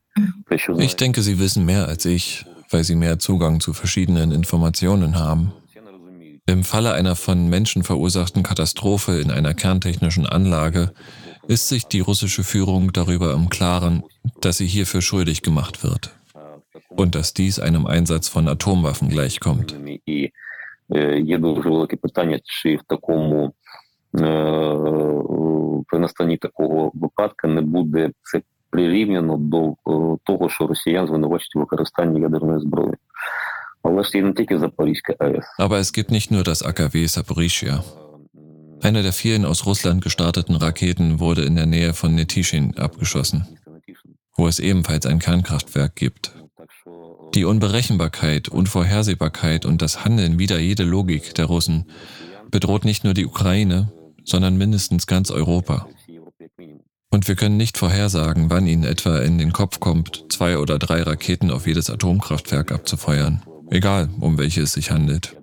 [0.49, 3.73] Те, що Ich знаєте, denke, Sie wissen mehr als ich, weil Sie mehr Zugang zu
[3.73, 5.45] verschiedenen Informationen haben.
[5.65, 6.41] росіяни розуміють.
[6.47, 10.83] Im Falle einer von Menschen verursachten Katastrophe in einer kerntechnischen Anlage
[11.47, 14.03] ist sich die russische Führung darüber im Klaren,
[14.41, 18.47] dass sie hierfür schuldig gemacht wird А, в такому und dass dies einem Einsatz von
[18.55, 19.75] Atomwaffen gleichkommt.
[20.05, 20.29] І
[20.95, 23.51] е, є дуже велике питання, чи в такому е,
[25.87, 31.59] при настанні такого випадку не буде це прирівняно до е, того, що росіян звинувачують у
[31.59, 32.93] використанні ядерної зброї.
[33.83, 35.45] Але ж є не тільки Запорізька АЕС.
[35.59, 37.83] Aber es gibt nicht nur das AKW Saporischia.
[38.81, 43.39] Eine der vielen aus Russland gestarteten Raketen wurde in der Nähe von Netishin abgeschossen,
[44.37, 46.23] wo es ebenfalls ein Kernkraftwerk gibt.
[47.35, 51.85] Die Unberechenbarkeit, Unvorhersehbarkeit und das Handeln wider jede Logik der Russen
[52.49, 53.77] bedroht nicht nur die Ukraine,
[54.26, 55.88] sondern mindestens ganz Europa.
[57.10, 61.02] Und wir können nicht vorhersagen, wann ihnen etwa in den Kopf kommt, zwei oder drei
[61.02, 65.36] Raketen auf jedes Atomkraftwerk abzufeuern, egal um welche es sich handelt.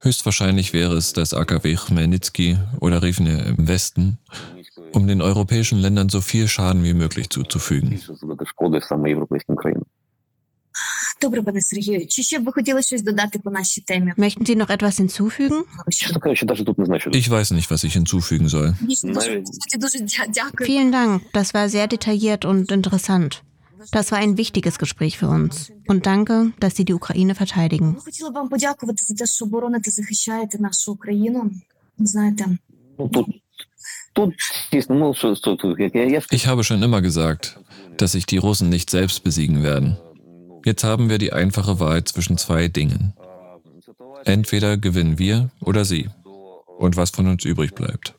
[0.00, 4.18] Höchstwahrscheinlich wäre es das AKW Chmelnytsky oder Rivne im Westen,
[4.92, 8.00] um den europäischen Ländern so viel Schaden wie möglich zuzufügen.
[11.21, 14.13] Добре, пане Сергію, чи ще б ви хотіли щось додати по нашій темі?
[14.17, 15.61] Möchten Sie noch etwas hinzufügen?
[15.89, 18.75] Чесно кажучи, навіть тут не знаю, що Ich weiß nicht, was ich hinzufügen soll.
[18.81, 19.45] Дійсно, дуже, Навіть-
[19.79, 20.69] дуже, дуже дя- дякую.
[20.69, 23.41] Vielen Dank, das war sehr detailliert und interessant.
[23.93, 25.53] Das war ein wichtiges Gespräch für uns.
[25.91, 27.87] Und danke, dass Sie die Ukraine verteidigen.
[27.95, 31.51] Ми хотіли б вам подякувати за те, що бороните, захищаєте нашу Україну.
[31.97, 32.45] Знаєте,
[32.99, 33.27] Ну, тут,
[34.13, 34.33] тут,
[34.73, 37.57] дійсно, ну, що, що тут, як я, я Ich habe schon immer gesagt,
[37.99, 39.95] dass sich die Russen nicht selbst besiegen werden.
[40.65, 43.13] Jetzt haben wir die einfache Wahl zwischen zwei Dingen.
[44.25, 46.09] Entweder gewinnen wir oder sie.
[46.85, 48.13] Und was von uns übrig bleibt.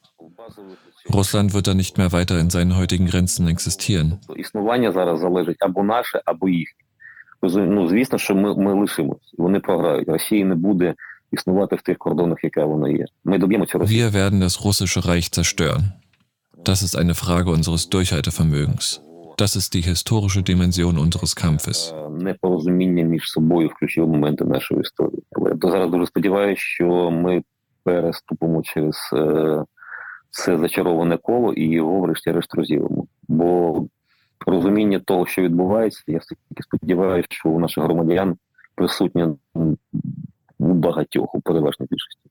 [1.12, 4.18] Russland wird dann nicht mehr weiter in seinen heutigen Grenzen existieren.
[4.36, 6.80] існування зараз залежить або наше, або їхнє.
[7.42, 9.34] Розумі- Ну, звісно, що ми, ми лишимось.
[9.38, 10.08] Вони програють.
[10.08, 10.94] Росія не буде
[11.32, 13.04] існувати в тих кордонах, яка вона є.
[13.24, 14.02] Ми доб'ємося Росії.
[14.04, 15.82] Wir werden das russische Reich zerstören.
[16.64, 19.00] Das ist eine Frage unseres Durchhaltevermögens.
[19.39, 21.93] Das ist die historische Dimension unseres Kampfes.
[21.93, 25.23] Е, Непорозуміння між собою в ключові моменти нашої історії.
[25.31, 27.43] Але я зараз дуже сподіваюся, що ми
[27.83, 29.63] переступимо через е,
[30.29, 33.05] це зачароване коло і його врешті-решт розірвемо.
[33.27, 33.85] Бо
[34.47, 38.37] розуміння того, що відбувається, я все-таки сподіваюся, що у наших громадян
[38.75, 39.75] присутнє у
[40.73, 42.29] багатьох, у переважній більшості.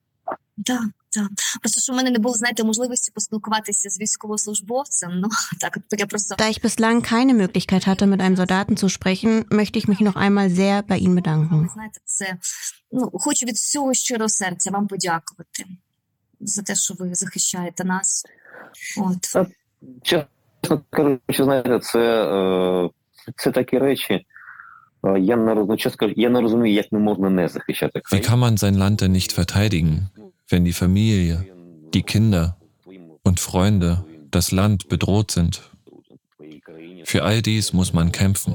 [0.65, 1.30] так, Так.
[1.62, 5.12] Просто що в мене не було, знаєте, можливості поспілкуватися з військовослужбовцем.
[5.16, 5.28] Ну
[5.60, 9.46] так, от я просто Da ich bislang keine Möglichkeit hatte, mit einem Soldaten zu sprechen,
[9.50, 11.70] möchte ich mich noch einmal sehr bei Ihnen bedanken.
[11.74, 12.38] знаєте, це
[12.92, 15.66] ну хочу від всього щирого серця вам подякувати
[16.42, 18.26] за те, що ви захищаєте нас.
[18.98, 19.48] От
[20.04, 22.90] Чесно кажучи, знаєте, це, е,
[23.38, 24.14] це такі речі.
[24.14, 28.00] е, Я не роз- ну, чесно кажучи, я не розумію, як не можна не захищати
[28.00, 29.98] Wie kann man sein Land denn nicht verteidigen,
[30.49, 31.45] wenn die Familie,
[31.95, 32.57] die Kinder
[33.23, 35.71] und Freunde, das Land bedroht sind.
[37.05, 38.55] Für all dies muss man kämpfen.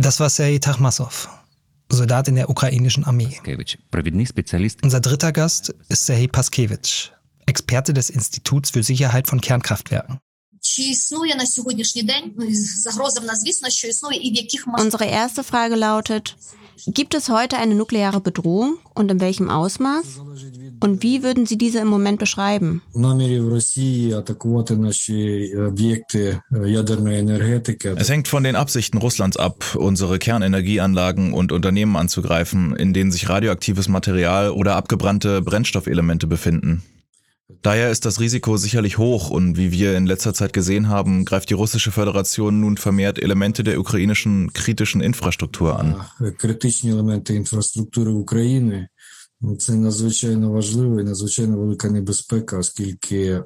[0.00, 1.28] Das war Sergei Tachmasov,
[1.90, 3.36] Soldat in der ukrainischen Armee.
[4.82, 7.12] Unser dritter Gast ist Sergei Paskevich,
[7.46, 10.20] Experte des Instituts für Sicherheit von Kernkraftwerken.
[10.67, 14.35] чи існує на сьогоднішній день ну, і загроза в нас, звісно, що існує, і в
[14.35, 15.01] яких масштабах?
[15.01, 16.35] Unsere erste Frage lautet,
[16.87, 20.05] gibt es heute eine nukleare Bedrohung und in welchem Ausmaß?
[20.79, 22.81] Und wie würden Sie diese im Moment beschreiben?
[22.95, 27.93] намірів Росії атакувати наші об'єкти ядерної енергетики.
[27.93, 33.29] Es hängt von den Absichten Russlands ab, unsere Kernenergieanlagen und Unternehmen anzugreifen, in denen sich
[33.29, 36.83] radioaktives Material oder abgebrannte Brennstoffelemente befinden.
[37.61, 41.49] Daher ist das Risiko sicherlich hoch und wie wir in letzter Zeit gesehen haben, greift
[41.49, 45.95] die russische Föderation nun vermehrt Elemente der ukrainischen kritischen Infrastruktur an.
[46.37, 48.87] критичні елементи інфраструктури України.
[49.41, 53.43] Ну, Це надзвичайно важливо і надзвичайно велика небезпека, оскільки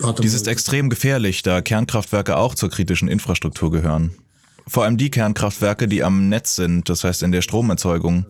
[0.00, 4.12] Dies ist extrem gefährlich, da Kernkraftwerke auch zur kritischen Infrastruktur gehören.
[4.68, 8.26] Vor allem die Kernkraftwerke, die am Netz sind, das heißt in der Stromerzeugung,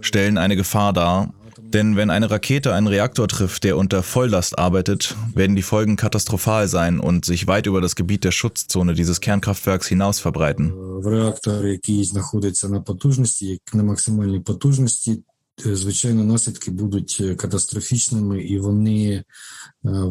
[0.00, 1.34] stellen eine Gefahr dar.
[1.72, 6.68] Denn wenn eine Rakete einen Reaktor trifft, der unter Volllast arbeitet, werden die Folgen katastrophal
[6.68, 10.72] sein und sich weit über das Gebiet der Schutzzone dieses Kernkraftwerks hinaus verbreiten.
[11.02, 15.22] в реактор, який знаходиться на потужності, як на максимальній потужності,
[15.66, 19.24] е, звичайно, наслідки будуть е, катастрофічними і вони е,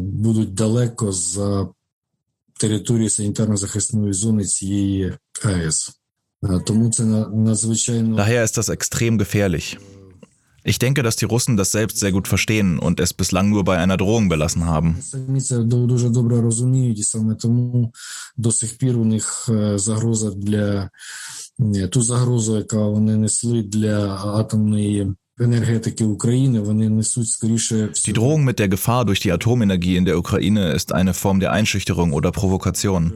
[0.02, 1.68] будуть далеко за
[2.60, 5.12] території санітарно-захисної зони цієї
[5.44, 5.90] АЕС.
[6.44, 9.76] Е, Тому це на- надзвичайно Daher ist das extrem gefährlich.
[10.64, 13.76] Ich denke, dass die Russen das selbst sehr gut verstehen und es bislang nur bei
[13.78, 14.96] einer Drohung belassen haben.
[15.02, 17.92] Самі це ду- дуже добре розуміють, і саме тому
[18.36, 20.90] до сих пір у них е, загроза для
[21.58, 28.44] ні, ту загрозу, яка вони несли для атомної енергетики України, вони несуть скоріше Die Drohung
[28.44, 32.30] mit der Gefahr durch die Atomenergie in der Ukraine ist eine Form der Einschüchterung oder
[32.32, 33.12] Provokation.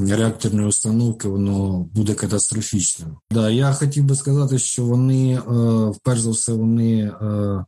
[0.00, 3.08] Реакторної установки воно буде катастрофічним.
[3.30, 5.40] Да, я хотів би сказати, що вони, е,
[5.90, 7.64] вперш за все, вони е,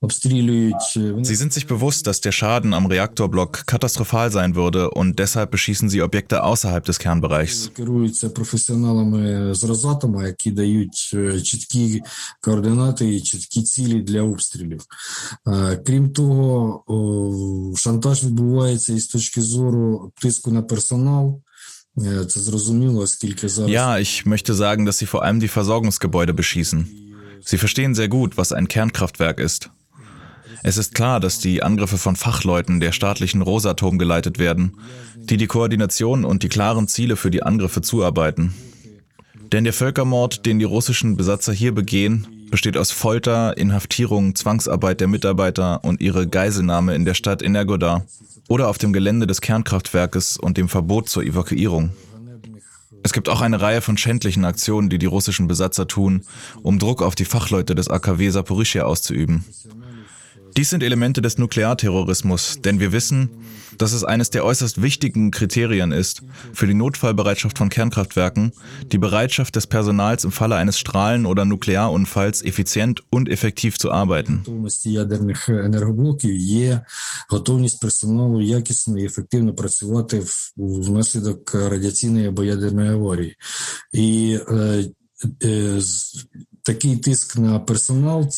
[0.00, 0.96] обстрілюють.
[0.96, 5.50] вони Sie sind sich bewusst, dass der Schaden am Reaktorblock katastrophal sein würde und deshalb
[5.50, 7.68] beschießen sie Objekte außerhalb des Kernbereichs.
[7.76, 12.02] керуються професіоналами з Росатома, які дають чіткі
[12.40, 14.80] координати і чіткі цілі для обстрілів.
[15.86, 21.40] Крім того, шантаж відбувається і з точки зору тиску на персонал.
[23.68, 26.88] Ja, ich möchte sagen, dass sie vor allem die Versorgungsgebäude beschießen.
[27.44, 29.70] Sie verstehen sehr gut, was ein Kernkraftwerk ist.
[30.62, 34.78] Es ist klar, dass die Angriffe von Fachleuten der staatlichen Rosatom geleitet werden,
[35.16, 38.54] die die Koordination und die klaren Ziele für die Angriffe zuarbeiten.
[39.52, 45.08] Denn der Völkermord, den die russischen Besatzer hier begehen, besteht aus Folter, Inhaftierung, Zwangsarbeit der
[45.08, 48.06] Mitarbeiter und ihre Geiselnahme in der Stadt Energodar
[48.48, 51.90] oder auf dem Gelände des Kernkraftwerkes und dem Verbot zur Evakuierung.
[53.02, 56.22] Es gibt auch eine Reihe von schändlichen Aktionen, die die russischen Besatzer tun,
[56.62, 59.44] um Druck auf die Fachleute des AKW Saporischia auszuüben.
[60.56, 63.28] Dies sind Elemente des Nuklearterrorismus, denn wir wissen,
[63.76, 68.52] dass es eines der äußerst wichtigen Kriterien ist, für die Notfallbereitschaft von Kernkraftwerken,
[68.92, 74.44] die Bereitschaft des Personals im Falle eines Strahlen- oder Nuklearunfalls effizient und effektiv zu arbeiten.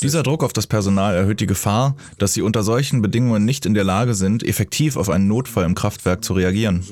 [0.03, 3.75] Dieser Druck auf das Personal erhöht die Gefahr, dass sie unter solchen Bedingungen nicht in
[3.75, 6.85] der Lage sind, effektiv auf einen Notfall im Kraftwerk zu reagieren.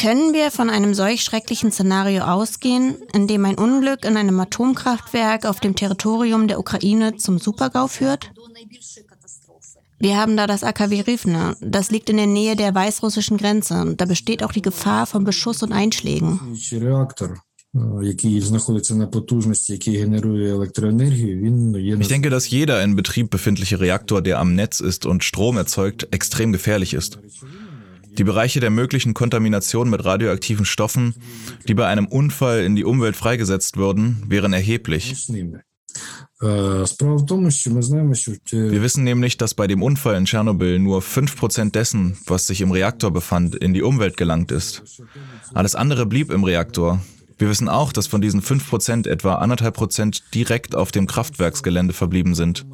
[0.00, 5.46] Können wir von einem solch schrecklichen Szenario ausgehen, in dem ein Unglück in einem Atomkraftwerk
[5.46, 8.32] auf dem Territorium der Ukraine zum Supergau führt?
[10.00, 11.56] Wir haben da das AKW Rivne.
[11.60, 13.80] Das liegt in der Nähe der weißrussischen Grenze.
[13.80, 16.38] Und da besteht auch die Gefahr von Beschuss und Einschlägen.
[16.54, 16.70] Ich
[22.08, 26.52] denke, dass jeder in Betrieb befindliche Reaktor, der am Netz ist und Strom erzeugt, extrem
[26.52, 27.18] gefährlich ist.
[28.16, 31.14] Die Bereiche der möglichen Kontamination mit radioaktiven Stoffen,
[31.68, 35.28] die bei einem Unfall in die Umwelt freigesetzt würden, wären erheblich.
[38.52, 42.70] Wir wissen nämlich, dass bei dem Unfall in Tschernobyl nur 5% dessen, was sich im
[42.70, 44.82] Reaktor befand, in die Umwelt gelangt ist.
[45.52, 47.00] Alles andere blieb im Reaktor.
[47.38, 52.34] Wir wissen auch, dass von diesen 5% etwa anderthalb Prozent direkt auf dem Kraftwerksgelände verblieben
[52.34, 52.66] sind.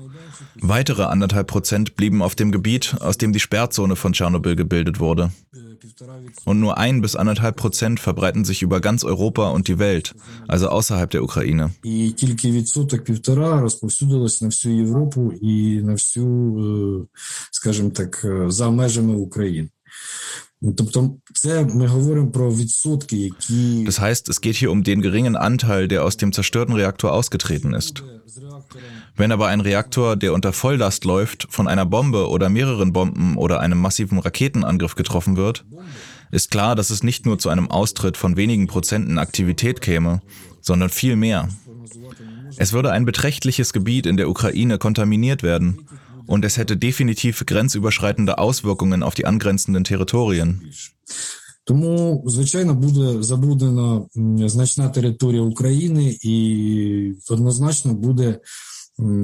[0.57, 5.31] Weitere anderthalb Prozent blieben auf dem Gebiet, aus dem die Sperrzone von Tschernobyl gebildet wurde.
[6.45, 10.14] Und nur ein bis anderthalb Prozent verbreiten sich über ganz Europa und die Welt,
[10.49, 11.70] also außerhalb der Ukraine.
[20.62, 21.80] І тільки відсоток півтора розповсюдилось на всю Європу і на всю, скажімо так, за межами
[21.80, 21.80] України.
[21.80, 25.36] Тобто, це ми говоримо про відсотки, які Das heißt, es geht hier um den geringen
[25.36, 28.04] Anteil, der aus dem zerstörten Reaktor ausgetreten ist.
[29.18, 33.60] Wenn aber ein Reaktor, der unter Volllast läuft, von einer Bombe oder mehreren Bomben oder
[33.60, 35.66] einem massiven Raketenangriff getroffen wird,
[36.32, 40.22] ist klar, dass es nicht nur zu einem Austritt von wenigen Prozenten Aktivität käme,
[40.62, 41.50] sondern viel mehr.
[42.58, 45.88] Es würde ein beträchtliches Gebiet in der Ukraine kontaminiert werden
[46.28, 50.62] und es hätte definitiv grenzüberschreitende Auswirkungen auf die angrenzenden Territorien.
[51.64, 54.06] Тому, звичайно, буде забруднена
[54.45, 58.39] значна територія України і однозначно буде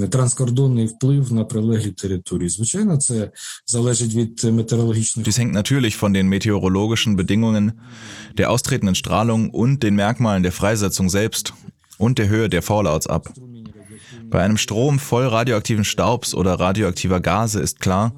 [0.09, 2.49] транскордонний вплив на прилеглі території.
[2.49, 3.31] Звичайно, це
[3.65, 7.71] залежить від метеорологічних Dies hängt natürlich von den meteorologischen Bedingungen,
[8.37, 11.53] der austretenden Strahlung und den Merkmalen der Freisetzung selbst
[11.97, 13.23] und der Höhe der Fallouts ab.
[14.29, 18.13] Bei einem Strom voll radioaktiven Staubs oder radioaktiver Gase ist klar,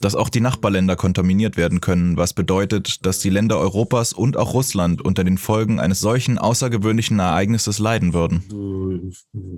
[0.00, 4.54] dass auch die Nachbarländer kontaminiert werden können, was bedeutet, dass die Länder Europas und auch
[4.54, 8.42] Russland unter den Folgen eines solchen außergewöhnlichen Ereignisses leiden würden.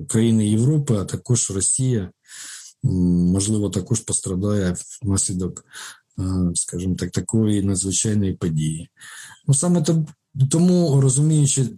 [0.08, 2.10] країни Європи, а також Росія,
[2.82, 5.64] можливо, також пострадає внаслідок,
[6.54, 8.88] скажімо так, такої надзвичайної події.
[9.46, 10.04] Ну саме то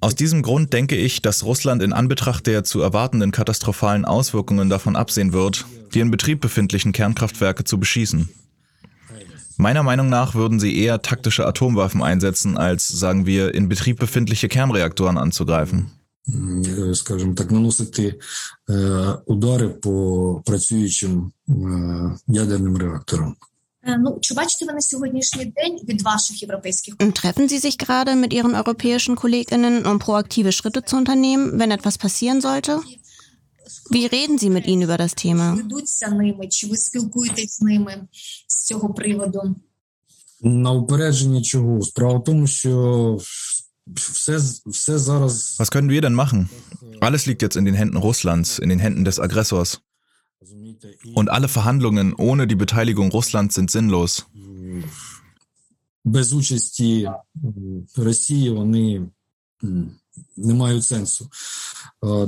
[0.00, 4.94] Aus diesem Grund denke ich, dass Russland in Anbetracht der zu erwartenden katastrophalen Auswirkungen davon
[4.94, 8.28] absehen wird, die in Betrieb befindlichen Kernkraftwerke zu beschießen.
[9.56, 14.48] Meiner Meinung nach würden sie eher taktische Atomwaffen einsetzen, als, sagen wir, in Betrieb befindliche
[14.48, 15.90] Kernreaktoren anzugreifen.
[16.92, 18.14] Скажімо так, наносити
[19.26, 21.32] удари по працюючим
[22.28, 23.36] ядерним реакторам.
[27.14, 31.98] Treffen Sie sich gerade mit Ihren europäischen Kolleginnen, um proaktive Schritte zu unternehmen, wenn etwas
[31.98, 32.80] passieren sollte?
[33.90, 35.56] Wie reden Sie mit ihnen über das Thema?
[40.40, 41.82] На упередження чого?
[41.82, 43.18] Справа в тому, що
[43.94, 46.48] все, все зараз Was können wir denn machen?
[47.00, 49.80] Alles liegt jetzt in den Händen Russlands, in den Händen des Aggressors.
[51.14, 54.26] Und alle Verhandlungen ohne die Beteiligung Russlands sind sinnlos.
[56.04, 57.10] Без участі
[57.96, 59.02] Росії вони
[60.36, 61.30] не мають сенсу.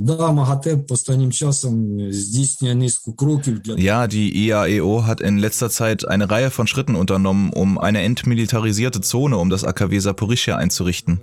[0.01, 6.09] Да, МАГАТЕ останнім часом здійснює низку кроків для Ja, die IAEO hat in letzter Zeit
[6.09, 11.21] eine Reihe von Schritten unternommen, um eine entmilitarisierte Zone um das AKW Saporischia einzurichten.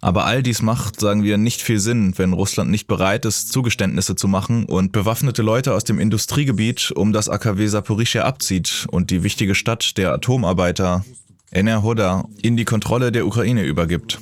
[0.00, 4.16] Aber all dies macht, sagen wir, nicht viel Sinn, wenn Russland nicht bereit ist, Zugeständnisse
[4.16, 9.22] zu machen und bewaffnete Leute aus dem Industriegebiet um das AKW Saporischia abzieht und die
[9.22, 11.04] wichtige Stadt der Atomarbeiter,
[11.50, 14.20] Enerhoda, in die Kontrolle der Ukraine übergibt.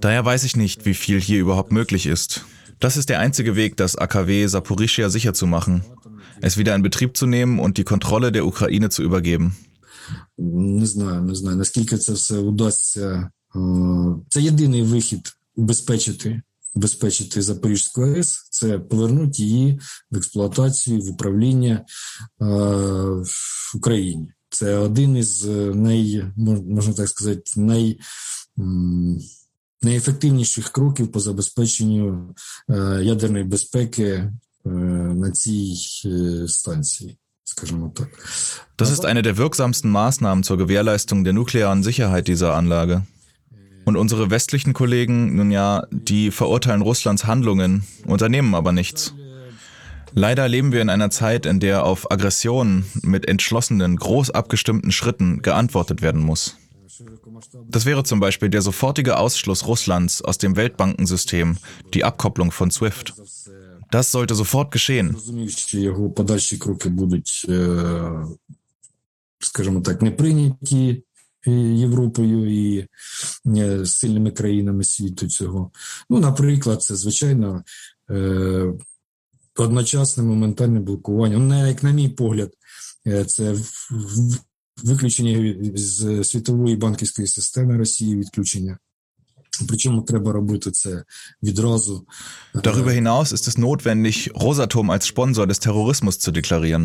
[0.00, 2.44] Daher weiß ich nicht, wie viel hier überhaupt möglich ist.
[2.80, 5.82] Das ist der einzige Weg, das AKW Saporischia sicher zu machen,
[6.42, 9.56] es wieder in Betrieb zu nehmen und die Kontrolle der Ukraine zu übergeben.
[10.38, 13.30] Не знаю, не знаю, наскільки це все удасться.
[14.29, 16.41] Це єдиний вихід убезпечити,
[16.75, 19.79] убезпечити Запорізьку АЕС, це повернути її
[20.11, 21.85] в експлуатацію, в управління
[22.39, 24.27] в Україні.
[24.49, 26.25] Це один із най,
[26.67, 27.99] можна так сказати, най
[29.81, 32.35] найефективніших кроків по забезпеченню
[33.01, 34.31] ядерної безпеки
[34.65, 35.75] на цій
[36.47, 37.17] станції.
[38.77, 43.05] Das ist eine der wirksamsten Maßnahmen zur Gewährleistung der nuklearen Sicherheit dieser Anlage.
[43.84, 49.14] Und unsere westlichen Kollegen, nun ja, die verurteilen Russlands Handlungen, unternehmen aber nichts.
[50.12, 55.42] Leider leben wir in einer Zeit, in der auf Aggressionen mit entschlossenen, groß abgestimmten Schritten
[55.42, 56.56] geantwortet werden muss.
[57.68, 61.58] Das wäre zum Beispiel der sofortige Ausschluss Russlands aus dem Weltbankensystem,
[61.94, 63.14] die Abkopplung von SWIFT.
[63.90, 65.16] Das sollte sofort geschehen.
[69.38, 71.02] скажімо так, не прийняті
[71.75, 72.87] Європою і
[73.85, 75.71] сильними країнами світу цього.
[76.09, 77.63] Ну, наприклад, це звичайно
[79.55, 81.37] одночасне моментальне блокування.
[81.37, 82.53] Ну, як на мій погляд,
[83.27, 83.55] це
[84.83, 88.77] виключення з світової банківської системи Росії, відключення.
[89.68, 91.04] Причому треба робити це
[91.42, 92.06] відразу.
[92.54, 96.84] Darüber hinaus ist es notwendig, Rosatom als Sponsor des Terrorismus zu deklarieren,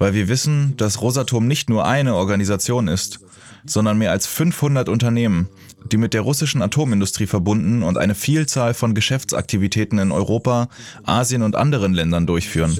[0.00, 3.20] weil wir wissen, dass Rosatom nicht nur eine Organisation ist,
[3.64, 5.48] sondern mehr als 500 Unternehmen,
[5.90, 10.68] die mit der russischen Atomindustrie verbunden und eine Vielzahl von Geschäftsaktivitäten in Europa,
[11.04, 12.72] Asien und anderen Ländern durchführen.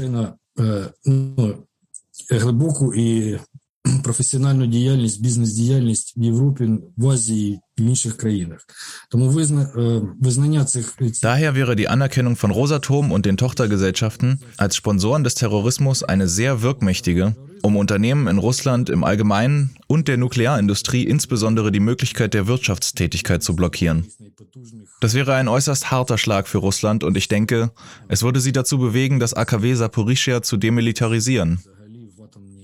[4.03, 7.61] професіональну діяльність, бізнес-діяльність в Європі, в Азії
[11.21, 16.61] Daher wäre die Anerkennung von Rosatom und den Tochtergesellschaften als Sponsoren des Terrorismus eine sehr
[16.61, 23.43] wirkmächtige, um Unternehmen in Russland im Allgemeinen und der Nuklearindustrie insbesondere die Möglichkeit der Wirtschaftstätigkeit
[23.43, 24.07] zu blockieren.
[24.99, 27.71] Das wäre ein äußerst harter Schlag für Russland und ich denke,
[28.07, 31.59] es würde sie dazu bewegen, das AKW Saporischia zu demilitarisieren.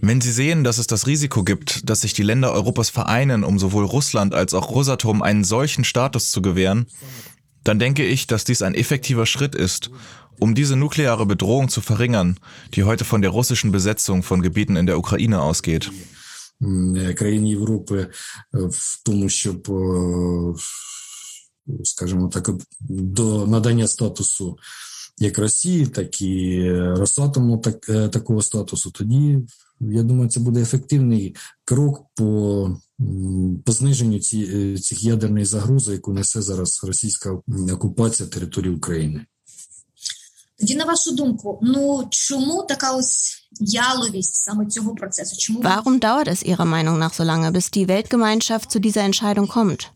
[0.02, 3.58] Wenn Sie sehen, dass es das Risiko gibt, dass sich die Länder Europas vereinen, um
[3.58, 6.86] sowohl Russland als auch Rosatom einen solchen Status zu gewähren,
[7.64, 9.90] dann denke ich, dass dies ein effektiver Schritt ist,
[10.38, 12.38] um diese nukleare Bedrohung zu verringern,
[12.74, 15.90] die heute von der russischen Besetzung von Gebieten in der Ukraine ausgeht.
[17.14, 18.06] Країн Європи
[18.52, 19.68] в тому, щоб,
[21.84, 22.50] скажімо так,
[22.88, 24.58] до надання статусу
[25.18, 29.38] як Росії, так і Росатому так, такого статусу, тоді
[29.91, 32.77] я думаю, це буде ефективний крок по
[33.65, 37.39] по зниженню ці, цих ядерної загрози, яку несе зараз російська
[37.71, 39.25] окупація території України.
[40.59, 45.35] Тоді, на вашу думку, ну чому така ось яловість саме цього процесу?
[45.37, 49.47] Чому Warum dauert es Ihrer Meinung nach so lange, bis die Weltgemeinschaft zu dieser Entscheidung
[49.47, 49.91] kommt?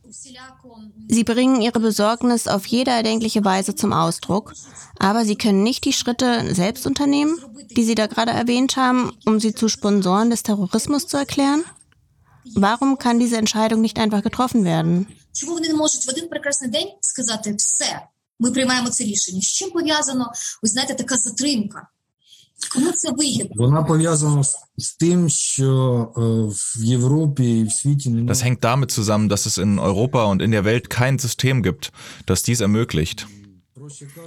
[1.09, 4.55] Sie bringen ihre Besorgnis auf jede erdenkliche Weise zum Ausdruck,
[4.99, 7.39] aber sie können nicht die Schritte selbst unternehmen,
[7.77, 11.65] die Sie da gerade erwähnt haben, um sie zu Sponsoren des Terrorismus zu erklären?
[12.55, 15.07] Warum kann diese Entscheidung nicht einfach getroffen werden?
[15.33, 18.01] Чому вони не можуть в один прекрасний день сказати все,
[18.41, 19.41] ми приймаємо це рішення?
[19.41, 21.89] З чим пов'язано, ви знаєте, така затримка?
[22.75, 23.51] Кому це вигідно?
[23.57, 24.43] Вона пов'язана
[24.77, 26.13] з тим, що
[26.49, 28.29] в Європі і в світі немає.
[28.29, 31.93] Das hängt damit zusammen, dass es in Europa und in der Welt kein System gibt,
[32.27, 33.27] das dies ermöglicht.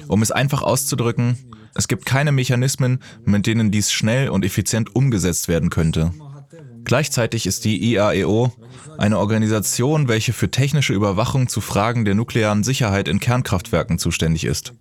[0.07, 1.37] Um es einfach auszudrücken,
[1.75, 6.11] es gibt keine Mechanismen, mit denen dies schnell und effizient umgesetzt werden könnte.
[6.83, 8.51] Gleichzeitig ist die IAEO
[8.97, 14.73] eine Organisation, welche für technische Überwachung zu Fragen der nuklearen Sicherheit in Kernkraftwerken zuständig ist.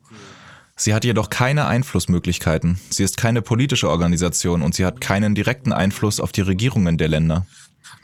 [0.78, 2.78] Sie hat jedoch keine Einflussmöglichkeiten.
[2.90, 7.08] Sie ist keine politische Organisation und sie hat keinen direkten Einfluss auf die Regierungen der
[7.08, 7.46] Länder.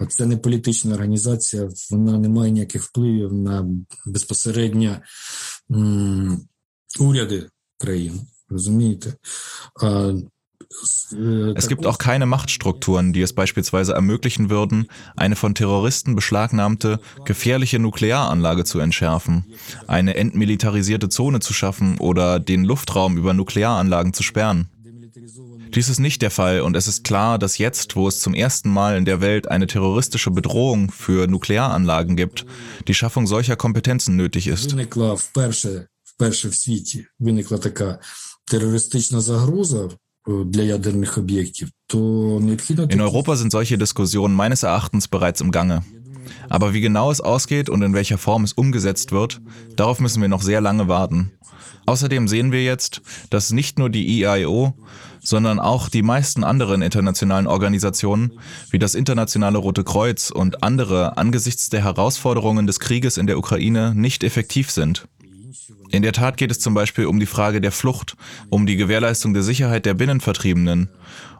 [0.08, 3.66] Це не політична організація, вона не має ніяких впливів на
[4.06, 4.96] безпосередньо
[7.00, 7.48] уряди
[7.78, 8.20] країн.
[8.48, 9.14] Розумієте?
[11.56, 14.86] Es gibt auch keine Machtstrukturen, die es beispielsweise ermöglichen würden,
[15.16, 19.44] eine von Terroristen beschlagnahmte, gefährliche Nuklearanlage zu entschärfen,
[19.88, 24.68] eine entmilitarisierte Zone zu schaffen oder den Luftraum über Nuklearanlagen zu sperren.
[25.74, 28.70] Dies ist nicht der Fall und es ist klar, dass jetzt, wo es zum ersten
[28.70, 32.46] Mal in der Welt eine terroristische Bedrohung für Nuklearanlagen gibt,
[32.86, 34.74] die Schaffung solcher Kompetenzen nötig ist.
[36.20, 37.98] вперше в світі виникла така
[38.50, 39.88] терористична загроза
[40.26, 41.98] для ядерних об'єктів, то
[42.40, 42.84] необхідно...
[42.84, 45.82] In Europa sind solche Diskussionen meines Erachtens bereits im Gange.
[46.48, 49.40] Aber wie genau es ausgeht und in welcher Form es umgesetzt wird,
[49.76, 51.32] darauf müssen wir noch sehr lange warten.
[51.86, 54.74] Außerdem sehen wir jetzt, dass nicht nur die IAEO,
[55.22, 58.32] sondern auch die meisten anderen internationalen Organisationen,
[58.70, 63.94] wie das Internationale Rote Kreuz und andere angesichts der Herausforderungen des Krieges in der Ukraine
[63.94, 65.08] nicht effektiv sind.
[65.89, 68.15] In der Tat geht es zum Beispiel um die Frage der Flucht,
[68.49, 70.89] um die Gewährleistung der Sicherheit der Binnenvertriebenen,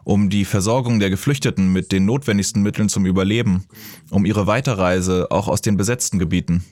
[0.04, 3.66] um die Versorgung der Geflüchteten mit den notwendigsten Mitteln zum Überleben,
[4.10, 6.64] um ihre Weiterreise auch aus den besetzten Gebieten.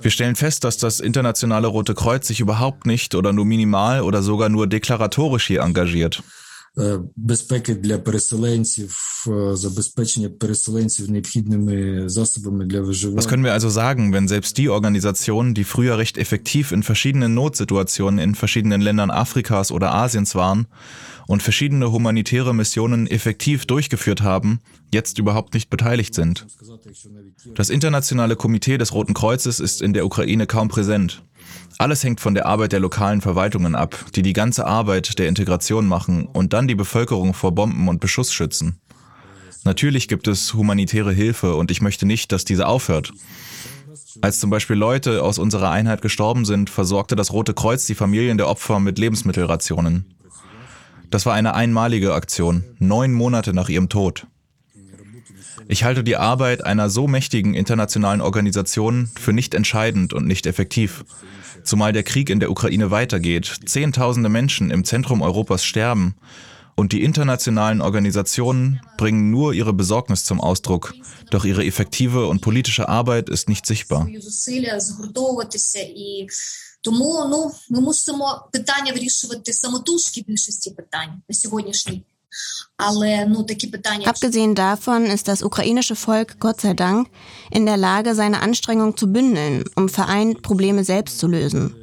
[0.00, 4.22] Wir stellen fest, dass das Internationale Rote Kreuz sich überhaupt nicht oder nur minimal oder
[4.22, 6.22] sogar nur deklaratorisch hier engagiert
[7.15, 8.97] безпеки для переселенців,
[9.53, 13.21] забезпечення переселенців необхідними засобами для виживання.
[13.21, 17.33] Was können wir also sagen, wenn selbst die Organisationen, die früher recht effektiv in verschiedenen
[17.33, 20.67] Notsituationen in verschiedenen Ländern Afrikas oder Asiens waren
[21.27, 24.59] und verschiedene humanitäre Missionen effektiv durchgeführt haben,
[24.93, 26.45] jetzt überhaupt nicht beteiligt sind?
[27.55, 31.23] Das internationale Komitee des Roten Kreuzes ist in der Ukraine kaum präsent.
[31.78, 35.86] Alles hängt von der Arbeit der lokalen Verwaltungen ab, die die ganze Arbeit der Integration
[35.86, 38.80] machen und dann die Bevölkerung vor Bomben und Beschuss schützen.
[39.64, 43.12] Natürlich gibt es humanitäre Hilfe und ich möchte nicht, dass diese aufhört.
[44.20, 48.38] Als zum Beispiel Leute aus unserer Einheit gestorben sind, versorgte das Rote Kreuz die Familien
[48.38, 50.14] der Opfer mit Lebensmittelrationen.
[51.10, 54.26] Das war eine einmalige Aktion, neun Monate nach ihrem Tod.
[55.67, 61.05] Ich halte die Arbeit einer so mächtigen internationalen Organisation für nicht entscheidend und nicht effektiv.
[61.63, 66.15] Zumal der Krieg in der Ukraine weitergeht, Zehntausende Menschen im Zentrum Europas sterben
[66.75, 70.93] und die internationalen Organisationen bringen nur ihre Besorgnis zum Ausdruck,
[71.29, 74.07] doch ihre effektive und politische Arbeit ist nicht sichtbar.
[76.81, 82.03] Тому ну ми мусимо питання вирішувати самотужки більшості питань на сьогоднішній
[84.05, 87.09] Abgesehen davon ist das ukrainische Volk, Gott sei Dank,
[87.51, 91.75] in der Lage, seine Anstrengungen zu bündeln, um vereint Probleme selbst zu lösen.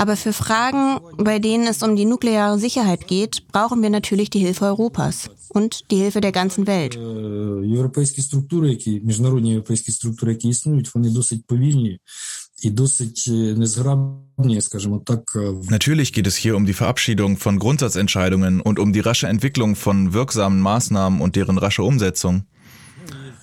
[0.00, 4.38] Aber für Fragen, bei denen es um die nukleare Sicherheit geht, brauchen wir natürlich die
[4.38, 6.96] Hilfe Europas und die Hilfe der ganzen Welt.
[7.64, 12.00] Європейські структури, які міжнародні європейські структури, які існують, вони досить повільні
[15.69, 20.13] Natürlich geht es hier um die Verabschiedung von Grundsatzentscheidungen und um die rasche Entwicklung von
[20.13, 22.45] wirksamen Maßnahmen und deren rasche Umsetzung.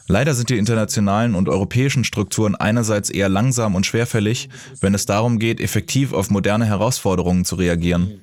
[0.07, 4.49] Leider sind die internationalen und europäischen Strukturen einerseits eher langsam und schwerfällig,
[4.81, 8.23] wenn es darum geht, effektiv auf moderne Herausforderungen zu reagieren.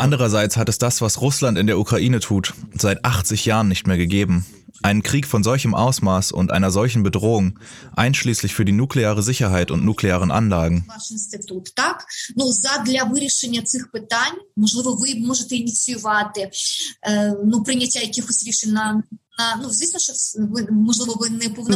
[0.00, 3.96] Andererseits hat es das, was Russland in der Ukraine tut, seit 80 Jahren nicht mehr
[3.96, 4.46] gegeben.
[4.82, 7.58] Einen Krieg von solchem Ausmaß und einer solchen Bedrohung,
[7.96, 10.86] einschließlich für die nukleare Sicherheit und nuklearen Anlagen.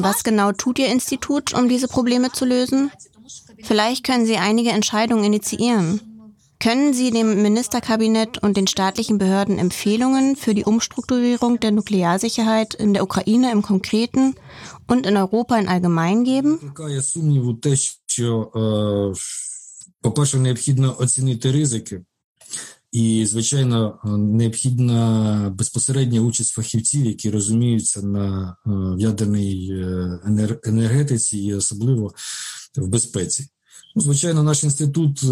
[0.02, 2.90] Was genau tut Ihr Institut, um diese Probleme zu lösen?
[3.63, 6.01] Vielleicht können Sie einige Entscheidungen initiieren.
[6.59, 12.93] Können Sie dem Ministerkabinett und den staatlichen Behörden Empfehlungen für die Umstrukturierung der Nuklearsicherheit in
[12.93, 14.35] der Ukraine im Konkreten
[14.85, 16.59] und in Europa in allgemein geben?
[20.01, 22.01] По-перше, необхідно оцінити ризики,
[22.91, 28.55] і, звичайно, необхідна безпосередня участь фахівців, які розуміються на
[28.97, 29.73] ядерній
[30.63, 32.13] енергетиці і особливо
[32.75, 33.47] в безпеці.
[33.95, 35.23] Ну, звичайно, наш інститут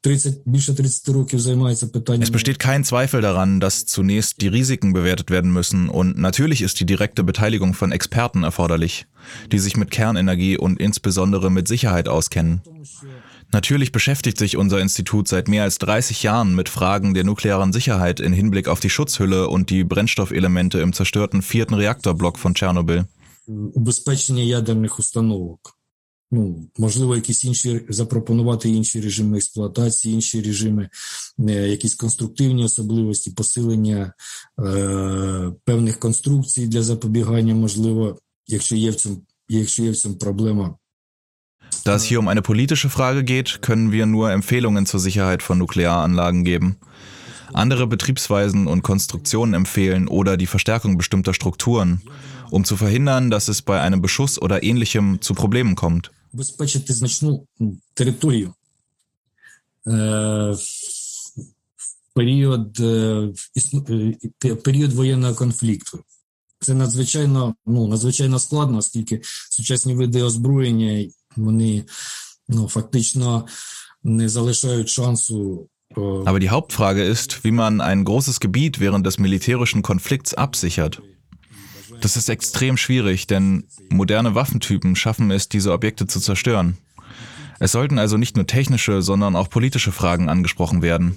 [0.00, 2.28] 30, більше 30 років займається питанням.
[2.28, 6.78] Es besteht kein Zweifel daran, dass zunächst die Risiken bewertet werden müssen und natürlich ist
[6.80, 9.06] die direkte Beteiligung von Experten erforderlich,
[9.52, 12.62] die sich mit Kernenergie und insbesondere mit Sicherheit auskennen.
[13.50, 18.20] Natürlich beschäftigt sich unser Institut seit mehr als 30 Jahren mit Fragen der nuklearen Sicherheit
[18.20, 23.06] in Hinblick auf die Schutzhülle und die Brennstoffelemente im zerstörten vierten Reaktorblock von Tschernobyl.
[23.74, 25.78] Убезпечення ядерних установок.
[26.32, 30.88] Ну, можливо, якісь інші запропонувати інші режими експлуатації, інші режими,
[31.48, 34.12] якісь конструктивні особливості, посилення
[34.58, 40.74] е, певних конструкцій для запобігання, можливо, якщо є в цьому, якщо є в цьому проблема.
[41.84, 45.58] Da es hier um eine politische Frage geht, können wir nur Empfehlungen zur Sicherheit von
[45.58, 46.76] Nuklearanlagen geben.
[47.52, 52.02] Andere Betriebsweisen und Konstruktionen empfehlen oder die Verstärkung bestimmter Strukturen,
[52.50, 56.10] um zu verhindern, dass es bei einem Beschuss oder ähnlichem zu Problemen kommt.
[56.33, 57.47] Убезпечити значну
[57.93, 58.53] територію
[59.85, 60.55] в
[62.13, 62.77] період,
[64.63, 66.03] період воєнного конфлікту.
[66.59, 71.85] Це надзвичайно, ну, надзвичайно складно, оскільки сучасні види озброєння вони
[72.47, 73.47] ну, фактично
[74.03, 75.67] не залишають шансу.
[75.95, 81.01] Aber die Hauptfrage ist, wie man ein großes Gebiet während des militärischen Konflikts absichert.
[82.02, 86.76] Das ist extrem schwierig, denn moderne Waffentypen schaffen es, diese Objekte zu zerstören.
[87.60, 91.16] Es sollten also nicht nur technische, sondern auch politische Fragen angesprochen werden.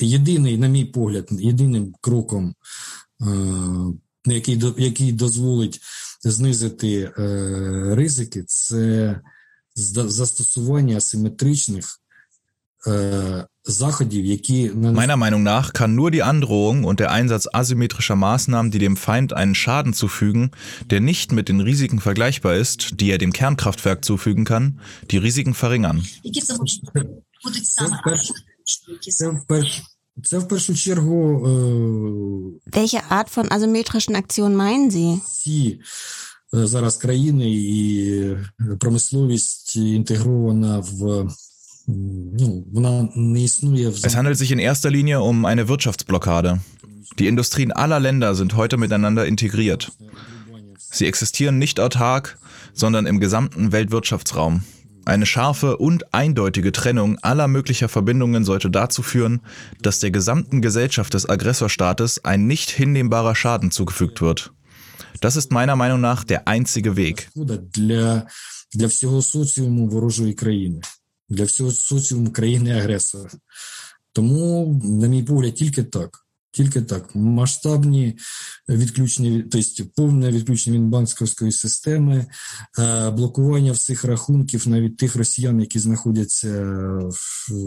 [0.00, 2.54] Єдиний, на мій погляд, єдиним кроком,
[4.26, 5.80] який, який дозволить
[6.24, 7.12] знизити
[7.94, 9.20] ризики, це
[9.74, 12.00] застосування асиметричних
[13.66, 19.32] Meiner Meinung nach kann nur die Androhung und der Einsatz asymmetrischer Maßnahmen, die dem Feind
[19.32, 20.50] einen Schaden zufügen,
[20.90, 24.80] der nicht mit den Risiken vergleichbar ist, die er dem Kernkraftwerk zufügen kann,
[25.10, 26.04] die Risiken verringern.
[32.66, 35.20] Welche Art von asymmetrischen Aktionen meinen Sie?
[36.56, 38.36] Зараз країни і
[38.78, 41.28] промисловість інтегрована в
[44.03, 46.59] es handelt sich in erster Linie um eine Wirtschaftsblockade.
[47.17, 49.91] Die Industrien aller Länder sind heute miteinander integriert.
[50.77, 52.37] Sie existieren nicht autark,
[52.73, 54.63] sondern im gesamten Weltwirtschaftsraum.
[55.05, 59.41] Eine scharfe und eindeutige Trennung aller möglicher Verbindungen sollte dazu führen,
[59.81, 64.51] dass der gesamten Gesellschaft des Aggressorstaates ein nicht hinnehmbarer Schaden zugefügt wird.
[65.21, 67.29] Das ist meiner Meinung nach der einzige Weg.
[71.29, 73.29] Для, всього соціуму країни-агресора.
[74.13, 76.25] Тому, на мій погляд, тільки так.
[76.51, 77.15] Тільки так.
[77.15, 78.17] Масштабні
[78.69, 82.25] відключення, тобто повне відключення від банківської системи,
[83.13, 86.79] блокування всіх рахунків, навіть тих росіян, які знаходяться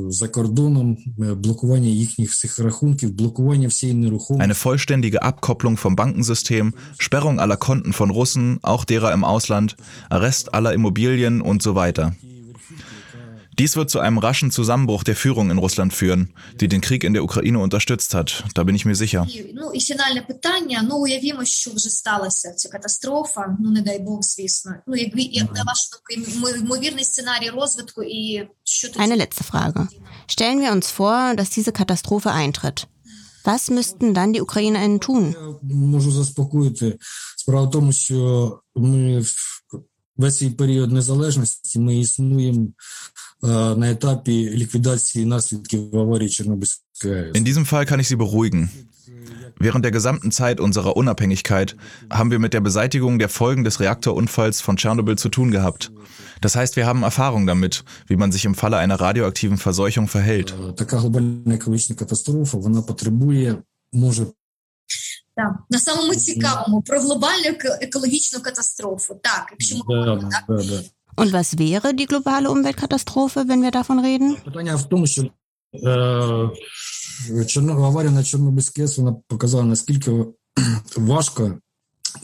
[0.09, 4.51] за кордоном, блокування їхніх всіх рахунків, блокування всієї нерухомості.
[4.51, 9.77] Eine vollständige Abkopplung vom Bankensystem, Sperrung aller Konten von Russen, auch derer im Ausland,
[10.09, 12.13] Arrest aller Immobilien und so weiter.
[13.60, 17.14] Dies wird zu einem raschen Zusammenbruch der Führung in Russland führen, die den Krieg in
[17.14, 18.44] der Ukraine unterstützt hat.
[18.54, 19.28] Da bin ich mir sicher.
[19.54, 20.86] Ну і фінальне питання.
[20.90, 23.58] Ну уявімо, що вже сталася ця катастрофа.
[23.60, 24.76] Ну не дай Бог, звісно.
[24.88, 29.88] Ну як, як на вашу думку, ймовірний сценарій розвитку і що тут Eine letzte Frage.
[30.28, 32.88] Stellen wir uns vor, dass diese Katastrophe eintritt.
[33.44, 35.36] Was müssten dann die UkrainerInnen tun?
[35.64, 36.98] Можу заспокоїти.
[37.38, 39.36] Справа в тому, що ми в
[40.18, 42.68] весь цей період незалежності ми існуємо
[43.78, 47.36] на етапі ліквідації наслідків аварії Чорнобильської АЕС.
[47.38, 48.70] In diesem Fall kann ich Sie beruhigen.
[49.60, 51.70] Während der gesamten Zeit unserer Unabhängigkeit
[52.18, 55.84] haben wir mit der Beseitigung der Folgen des Reaktorunfalls von Tschernobyl zu tun gehabt.
[56.46, 57.74] Das heißt, wir haben Erfahrung damit,
[58.10, 60.50] wie man sich im Falle einer radioaktiven Verseuchung verhält.
[60.78, 63.58] Така глобальна екологічна катастрофа, вона потребує,
[63.94, 64.26] може
[65.36, 69.20] Так, на самому цікавому про глобальну еко- екологічну катастрофу.
[69.24, 70.44] Так, якщо ми Да, говоримо, так.
[70.50, 70.84] да, да.
[71.16, 74.38] Und was wäre die globale Umweltkatastrophe, wenn wir davon reden?
[74.46, 75.24] Питання в тому, що
[75.74, 76.50] е,
[77.48, 80.12] Чорно, аварія на Чорнобильській АЕС вона показала, наскільки
[80.98, 81.58] важко,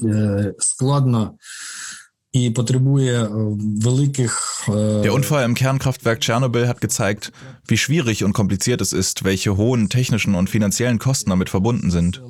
[0.03, 1.37] е, складно
[2.33, 3.29] і потребує е,
[3.81, 7.31] великих е, Der Unfall im Kernkraftwerk Tschernobyl hat gezeigt,
[7.67, 12.21] wie schwierig und kompliziert es ist, welche hohen technischen und finanziellen Kosten damit verbunden sind.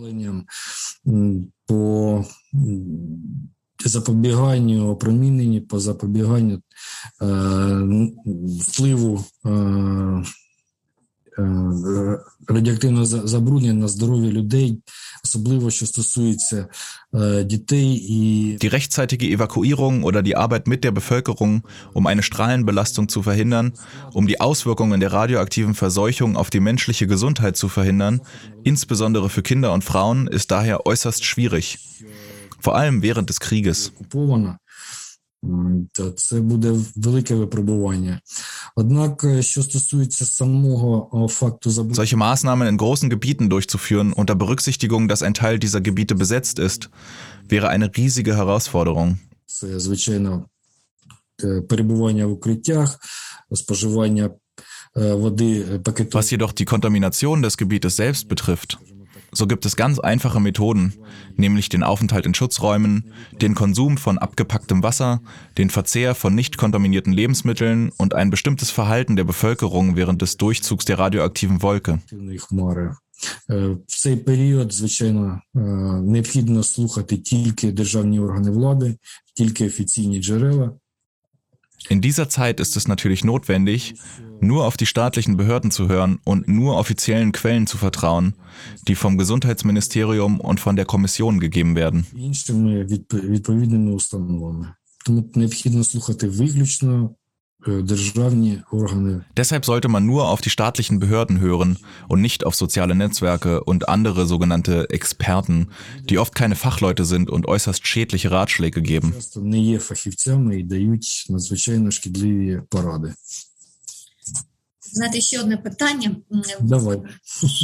[3.78, 6.61] населенням м, по м, запобіганню опроміненню, по запобіганню
[7.21, 8.11] е, м,
[8.59, 9.49] впливу е,
[11.39, 14.78] е, радіоактивного за- забруднення на здоров'я людей,
[15.26, 16.67] особливо що стосується
[17.15, 21.61] е, дітей і Die rechtzeitige Evakuierung oder die Arbeit mit der Bevölkerung,
[21.93, 23.74] um eine Strahlenbelastung zu verhindern,
[24.13, 28.21] um die Auswirkungen der radioaktiven Verseuchung auf die menschliche Gesundheit zu verhindern,
[28.63, 31.65] insbesondere für Kinder und Frauen, ist daher äußerst schwierig.
[32.63, 33.91] Vor allem während des Krieges.
[33.95, 34.57] окупована,
[35.43, 38.21] м, то це буде велике випробування.
[38.76, 44.36] Однак, е, що стосується самого о, факту забруднення, Solche Maßnahmen in großen Gebieten durchzuführen, unter
[44.36, 46.89] Berücksichtigung, dass ein Teil dieser Gebiete besetzt ist,
[47.49, 49.15] wäre eine riesige Herausforderung.
[49.45, 50.45] це звичайно
[51.43, 52.99] е, перебування в укриттях,
[53.53, 54.30] споживання
[54.97, 56.17] е, води е, пакету.
[56.17, 58.78] Was jedoch die Kontamination des Gebietes selbst betrifft,
[59.32, 60.93] so gibt es ganz einfache Methoden,
[61.36, 63.11] nämlich den Aufenthalt in Schutzräumen,
[63.41, 65.21] den Konsum von abgepacktem Wasser,
[65.57, 70.86] den Verzehr von nicht kontaminierten Lebensmitteln und ein bestimmtes Verhalten der Bevölkerung während des Durchzugs
[70.86, 71.93] der radioaktiven Wolke.
[71.93, 72.91] активної хмари.
[73.49, 75.59] Е, В цей період, звичайно, е,
[76.13, 78.95] необхідно слухати тільки державні органи влади,
[79.34, 80.71] тільки офіційні джерела.
[81.89, 83.95] In dieser Zeit ist es natürlich notwendig,
[84.41, 88.34] nur auf die staatlichen Behörden zu hören und nur offiziellen Quellen zu vertrauen,
[88.88, 92.05] die vom Gesundheitsministerium und von der Kommission gegeben werden.
[92.15, 94.74] іншими відп- відповідними установами.
[95.05, 97.16] Тому необхідно слухати виключно е, державні органи.
[99.38, 101.78] Deshalb sollte man nur auf die staatlichen Behörden hören
[102.09, 105.69] und nicht auf soziale Netzwerke und andere sogenannte Experten,
[106.09, 109.13] die oft keine Fachleute sind und äußerst schädliche Ratschläge geben.
[109.13, 113.13] Часто не є фахівцями і дають надзвичайно шкідливі поради.
[114.93, 116.15] Знаєте, ще одне питання.
[116.32, 116.99] М, Давай.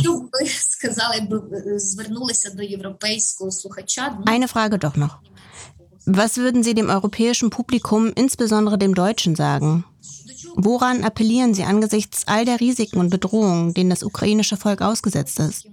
[0.01, 4.17] Що б ви сказали, якби ви звернулися до європейського слухача?
[4.19, 5.15] Ну, Eine Frage doch noch.
[6.07, 9.83] Was würden Sie dem europäischen Publikum, insbesondere dem Deutschen, sagen?
[10.56, 15.66] Woran appellieren Sie angesichts all der Risiken und Bedrohungen, denen das ukrainische Volk ausgesetzt ist?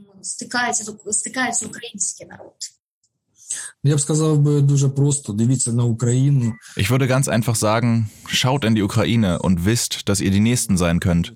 [6.76, 10.78] Ich würde ganz einfach sagen, schaut in die Ukraine und wisst, dass ihr die Nächsten
[10.78, 11.36] sein könnt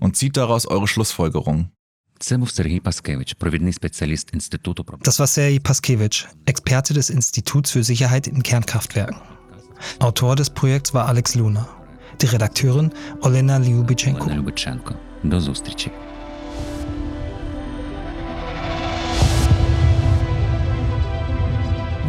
[0.00, 1.72] und zieht daraus eure Schlussfolgerungen.
[2.18, 2.46] Das war
[5.26, 9.20] Sergei Paskevich, Experte des Instituts für Sicherheit in Kernkraftwerken.
[9.98, 11.81] Autor des Projekts war Alex Luna
[12.21, 12.91] Die Redakteurin
[13.21, 14.23] Olena Lyubichenko.
[14.23, 14.93] Олена Любиченко.
[15.23, 15.91] До зустрічі.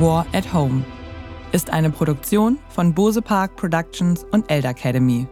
[0.01, 0.82] War at Home.
[1.53, 5.26] ist eine Produktion von Bose Park Productions und Elder Academy.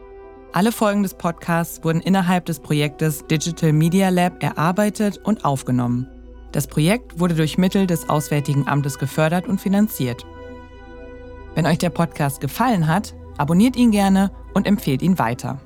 [0.53, 6.09] Alle Folgen des Podcasts wurden innerhalb des Projektes Digital Media Lab erarbeitet und aufgenommen.
[6.53, 10.25] Das Projekt wurde durch Mittel des Auswärtigen Amtes gefördert und finanziert.
[11.55, 15.60] Wenn euch der Podcast gefallen hat, abonniert ihn gerne und empfehlt ihn weiter.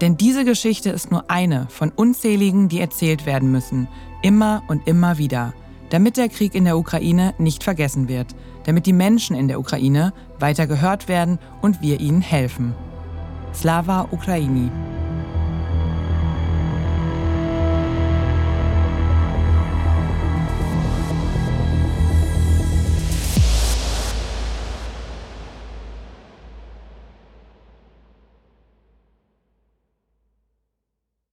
[0.00, 3.88] Denn diese Geschichte ist nur eine von unzähligen, die erzählt werden müssen,
[4.22, 5.54] immer und immer wieder,
[5.90, 8.34] damit der Krieg in der Ukraine nicht vergessen wird,
[8.64, 12.74] damit die Menschen in der Ukraine weiter gehört werden und wir ihnen helfen.
[13.52, 14.70] Slava Ukraini.